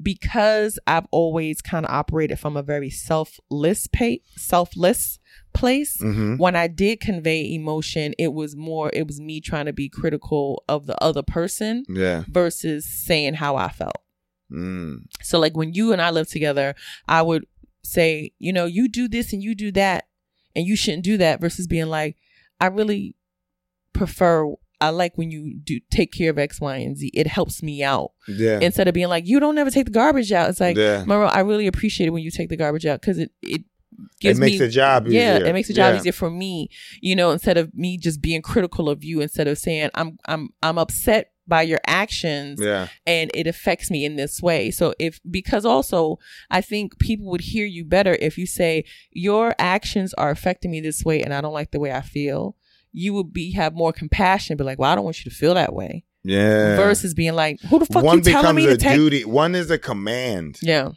[0.02, 5.20] because I've always kind of operated from a very selfless pa- selfless
[5.54, 9.74] place, hmm when I did convey emotion, it was more it was me trying to
[9.74, 14.02] be critical of the other person yeah, versus saying how I felt.
[14.52, 15.00] mm.
[15.22, 16.76] So like when you and I lived together,
[17.08, 17.46] I would
[17.84, 20.08] say, you know, you do this and you do that
[20.56, 22.18] and you shouldn't do that versus being like,
[22.60, 23.16] I really
[23.94, 27.12] prefer I like when you do take care of X, Y, and Z.
[27.14, 30.32] It helps me out yeah, instead of being like, you don't ever take the garbage
[30.32, 30.50] out.
[30.50, 31.04] It's like, yeah.
[31.06, 33.62] Maro, I really appreciate it when you take the garbage out because it it
[34.22, 35.20] It makes me the job easier.
[35.22, 36.00] yeah, it makes the job Yeah.
[36.00, 36.70] easier for me.
[37.02, 40.50] You know, instead of me just being critical of you, instead of saying I'm I'm
[40.64, 44.72] I'm upset by your actions Yeah, and it affects me in this way.
[44.72, 46.18] So if because also
[46.50, 50.80] I think people would hear you better if you say your actions are affecting me
[50.82, 52.56] this way and I don't like the way I feel.
[52.94, 55.54] You would be have more compassion, be like, well, I don't want you to feel
[55.54, 56.04] that way.
[56.24, 56.76] yeah.
[56.76, 58.96] Versus being like, who the fuck one you telling becomes me a to take?
[58.96, 59.26] duty.
[59.26, 60.60] One is a command.
[60.62, 60.90] Yeah,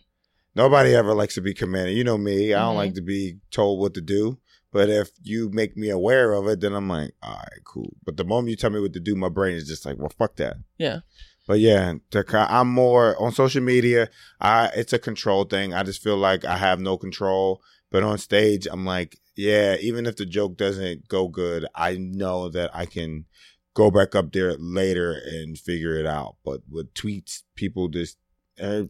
[0.56, 1.96] Nobody ever likes to be commanded.
[1.96, 2.54] You know me.
[2.54, 2.76] I don't Mhm.
[2.76, 4.38] like to be told what to do.
[4.72, 7.94] But if you make me aware of it, then I'm like, all right, cool.
[8.04, 10.10] But the moment you tell me what to do, my brain is just like, well,
[10.18, 10.56] fuck that.
[10.78, 11.00] yeah,
[11.46, 11.94] But yeah,
[12.32, 14.08] I'm more on social media.
[14.40, 15.72] I it's a control thing.
[15.74, 17.62] I just feel like I have no control.
[17.90, 19.76] But on stage, I'm like, yeah.
[19.80, 23.26] Even if the joke doesn't go good, I know that I can
[23.74, 26.36] go back up there later and figure it out.
[26.44, 28.18] But with tweets, people just
[28.60, 28.84] uh,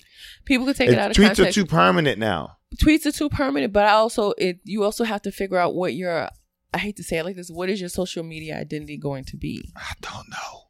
[0.44, 1.56] people could take it, it- out of tweets context.
[1.58, 2.58] are too permanent now.
[2.82, 5.94] tweets are too permanent, but I also it you also have to figure out what
[5.94, 6.28] your
[6.72, 9.36] I hate to say it like this, what is your social media identity going to
[9.36, 9.70] be?
[9.76, 10.60] I don't know.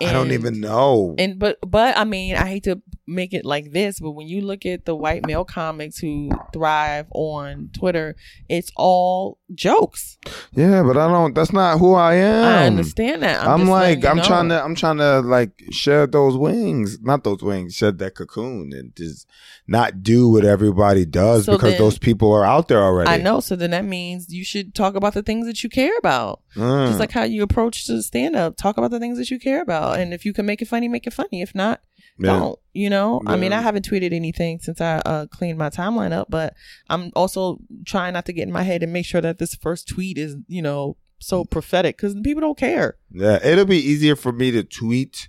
[0.00, 1.14] I don't even know.
[1.18, 4.40] And but but I mean, I hate to make it like this, but when you
[4.40, 8.16] look at the white male comics who thrive on Twitter,
[8.48, 10.18] it's all jokes.
[10.52, 11.34] yeah, but I don't.
[11.34, 12.44] That's not who I am.
[12.44, 13.42] I understand that.
[13.42, 14.22] I'm, I'm, just like, I'm know.
[14.24, 18.72] trying to, I'm trying to like shed those wings, not those wings, shed that cocoon,
[18.72, 19.26] and just
[19.66, 23.10] not do what everybody does So because then- those people are out there already.
[23.10, 23.40] I know.
[23.40, 26.40] So then that means you should talk about the things that you care about.
[26.56, 26.88] Mm.
[26.88, 28.56] Just like how you approach to stand up.
[28.56, 29.98] Talk about the things that you care about.
[29.98, 31.42] And if you can make it funny, make it funny.
[31.42, 31.80] If not,
[32.18, 32.38] Yeah.
[32.38, 32.58] don't.
[32.72, 33.22] You know?
[33.26, 36.54] I mean, I haven't tweeted anything since I uh, cleaned my timeline up, but
[36.88, 39.88] I'm also trying not to get in my head and make sure that this first
[39.88, 42.96] tweet is, you know, so prophetic because people don't care.
[43.10, 45.28] Yeah, it'll be easier for me to tweet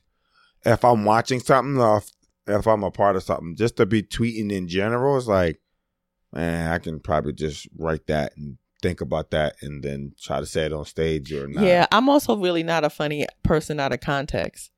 [0.66, 2.12] if I'm watching something or if,
[2.48, 3.56] if I'm a part of something.
[3.56, 5.62] Just to be tweeting in general is like,
[6.34, 10.46] man, I can probably just write that and think about that and then try to
[10.46, 11.64] say it on stage or not.
[11.64, 14.72] Yeah, I'm also really not a funny person out of context.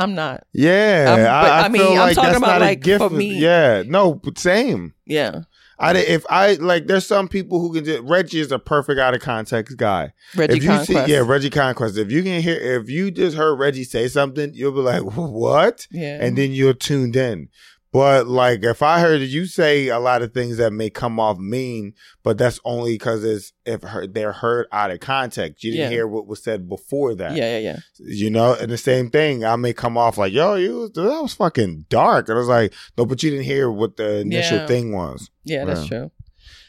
[0.00, 0.44] I'm not.
[0.52, 3.04] Yeah, but, I, I, I mean, I'm like talking about, like, a gift.
[3.04, 3.34] for me.
[3.38, 4.94] Yeah, no, same.
[5.04, 5.42] Yeah.
[5.78, 9.14] I if I like, there's some people who can just Reggie is a perfect out
[9.14, 10.12] of context guy.
[10.36, 11.06] Reggie if you Conquest.
[11.06, 11.96] see, yeah, Reggie Conquest.
[11.96, 15.86] If you can hear, if you just heard Reggie say something, you'll be like, what?
[15.90, 16.18] Yeah.
[16.20, 17.48] and then you're tuned in.
[17.92, 21.38] But like, if I heard you say a lot of things that may come off
[21.38, 25.64] mean, but that's only because it's if heard, they're heard out of context.
[25.64, 25.96] You didn't Yeah.
[25.96, 27.34] hear what was said before that.
[27.34, 27.76] yeah, yeah, yeah.
[27.98, 31.34] You know, and the same thing, I may come off like, yo, you that was
[31.34, 32.28] fucking dark.
[32.28, 34.66] And I was like, no, but you didn't hear what the initial Yeah.
[34.66, 35.28] thing was.
[35.44, 36.12] Yeah, that's true.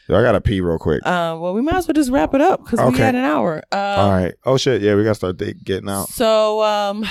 [0.08, 1.06] Yo, I gotta pee real quick.
[1.06, 3.04] Uh, well, we might as well just wrap it up because we Okay.
[3.04, 3.62] had an hour.
[3.70, 4.34] Um, All right.
[4.44, 4.82] Oh shit.
[4.82, 6.08] Yeah, we gotta start getting out.
[6.08, 7.06] So, um,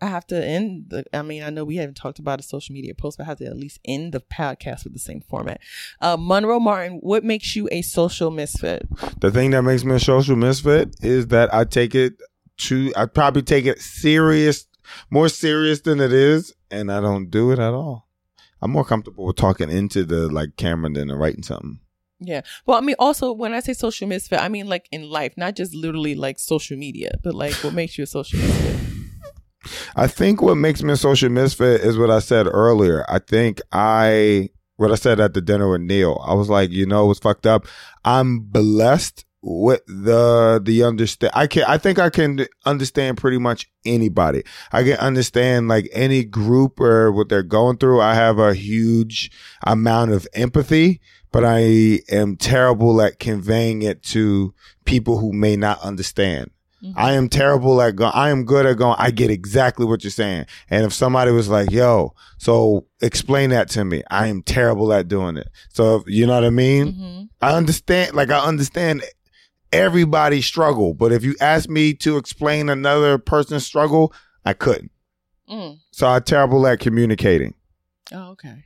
[0.00, 1.04] I have to end the.
[1.12, 3.38] I mean, I know we haven't talked about a social media post, but I have
[3.38, 5.60] to at least end the podcast with the same format.
[6.00, 8.86] Uh, Monroe Martin, what makes you a social misfit?
[9.20, 12.20] The thing that makes me a social misfit is that I take it
[12.58, 14.66] to, I probably take it serious,
[15.10, 18.06] more serious than it is, and I don't do it at all.
[18.60, 21.80] I'm more comfortable with talking into the like camera than writing something.
[22.20, 22.42] Yeah.
[22.64, 25.56] Well, I mean, also when I say social misfit, I mean like in life, not
[25.56, 28.95] just literally like social media, but like what makes you a social misfit?
[29.94, 33.04] I think what makes me a social misfit is what I said earlier.
[33.08, 36.86] I think I, what I said at the dinner with Neil, I was like, you
[36.86, 37.66] know, what's fucked up.
[38.04, 41.32] I'm blessed with the, the understand.
[41.34, 44.42] I can, I think I can understand pretty much anybody.
[44.72, 48.00] I can understand like any group or what they're going through.
[48.00, 49.30] I have a huge
[49.62, 51.00] amount of empathy,
[51.30, 54.52] but I am terrible at conveying it to
[54.84, 56.50] people who may not understand.
[56.94, 58.12] I am terrible at going.
[58.14, 58.96] I am good at going.
[58.98, 60.46] I get exactly what you're saying.
[60.70, 65.08] And if somebody was like, "Yo, so explain that to me," I am terrible at
[65.08, 65.48] doing it.
[65.70, 66.92] So you know what I mean?
[66.92, 68.14] hmm I understand.
[68.14, 69.02] Like I understand
[69.72, 74.12] everybody's struggle, but if you ask me to explain another person's struggle,
[74.44, 74.90] I couldn't.
[75.50, 75.78] Mm.
[75.90, 77.54] So I'm terrible at communicating.
[78.12, 78.64] Oh, okay.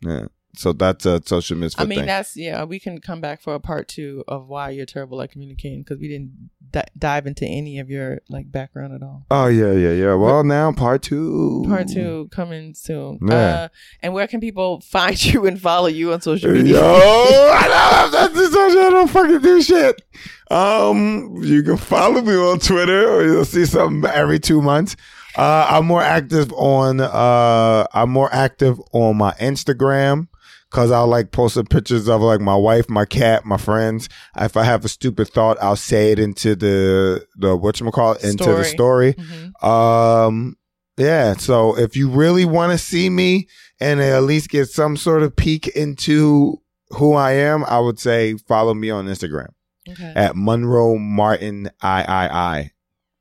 [0.00, 0.26] Yeah.
[0.54, 2.06] So that's a social misfit I mean, thing.
[2.06, 2.64] that's yeah.
[2.64, 5.98] We can come back for a part two of why you're terrible at communicating because
[5.98, 9.24] we didn't di- dive into any of your like background at all.
[9.30, 10.14] oh yeah, yeah, yeah.
[10.14, 11.64] Well, now part two.
[11.66, 13.18] Part two coming soon.
[13.26, 13.34] Yeah.
[13.34, 13.68] Uh,
[14.02, 16.74] and where can people find you and follow you on social media?
[16.74, 18.80] Yo, I know that's the social.
[18.80, 20.02] I don't fucking do shit.
[20.50, 24.96] Um, you can follow me on Twitter, or you'll see something every two months.
[25.34, 30.28] Uh, I'm more active on uh, I'm more active on my Instagram
[30.72, 34.08] because I'll like post posting pictures of like my wife, my cat, my friends.
[34.38, 38.14] If I have a stupid thought, I'll say it into the the what you call
[38.14, 39.12] it into the story.
[39.14, 39.62] Mhm.
[39.64, 40.56] Um,
[40.96, 41.34] yeah.
[41.34, 43.48] So if you really want to see me
[43.80, 46.60] and at least get some sort of peek into
[46.90, 49.48] who I am, I would say follow me on Instagram
[49.90, 50.12] Okay.
[50.16, 52.70] at Monroe Martin I I I.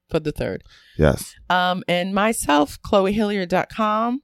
[0.09, 0.63] For the third.
[0.97, 1.33] Yes.
[1.49, 4.21] Um, and myself, ChloeHilliard.com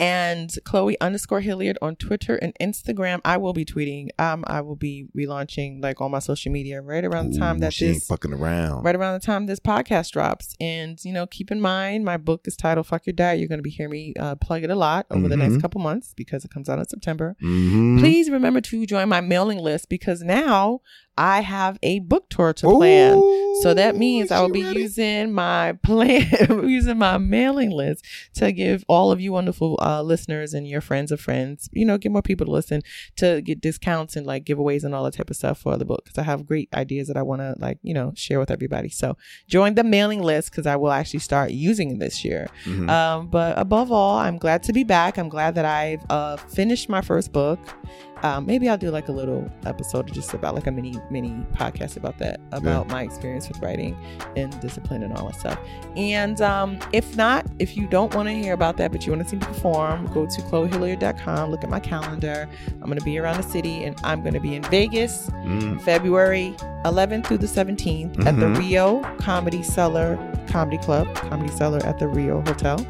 [0.00, 3.20] and Chloe underscore Hilliard on Twitter and Instagram.
[3.24, 4.08] I will be tweeting.
[4.18, 7.60] Um, I will be relaunching like all my social media right around the time Ooh,
[7.60, 8.82] that she ain't this fucking around.
[8.82, 10.54] right around the time this podcast drops.
[10.60, 13.58] And you know, keep in mind my book is titled "Fuck Your Diet." You're going
[13.58, 15.60] to be hearing me uh, plug it a lot over the next Mhm.
[15.62, 17.36] couple months because it comes out in September.
[17.42, 17.98] Mhm.
[18.00, 20.80] Please remember to join my mailing list because now
[21.20, 23.18] I have a book tour to plan.
[23.18, 24.80] Ooh, So that means I will be ready?
[24.80, 26.24] using my plan,
[26.68, 28.04] using my mailing list
[28.36, 31.98] to give all of you wonderful uh, listeners and your friends of friends, you know,
[31.98, 32.80] get more people to listen
[33.16, 36.04] to get discounts and like giveaways and all that type of stuff for the book
[36.04, 38.88] because I have great ideas that I want to like, you know, share with everybody.
[38.88, 39.16] So
[39.46, 42.48] join the mailing list because I will actually start using it this year.
[42.64, 42.88] Mhm.
[42.88, 45.18] Um, but above all, I'm glad to be back.
[45.18, 47.58] I'm glad that I've uh, finished my first book.
[48.22, 51.96] Um, maybe I'll do like a little episode just about like a mini mini podcast
[51.96, 53.96] about that, about my experience with writing
[54.36, 55.58] and discipline and all that stuff.
[55.96, 59.22] And um, if not, if you don't want to hear about that, but you want
[59.24, 62.48] to see me perform, go to chloehilliard.com, look at my calendar.
[62.68, 65.80] I'm going to be around the city and I'm going to be in Vegas Mm.
[65.80, 66.54] February
[66.84, 68.58] 11th through the 17th at the Mhm.
[68.58, 70.18] Rio Comedy Cellar
[70.48, 72.84] Comedy Club, Comedy Cellar at the Rio Hotel.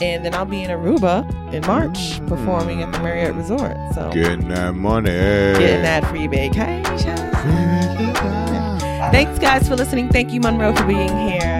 [0.00, 1.24] And then I'll be in Aruba
[1.54, 2.28] in March Mm.
[2.28, 3.76] performing at the Marriott Resort.
[3.94, 5.08] So Getting that money.
[5.10, 7.16] getting that free vacation.
[9.10, 10.08] Thanks, guys, for listening.
[10.10, 11.55] Thank you, Monroe, for being here.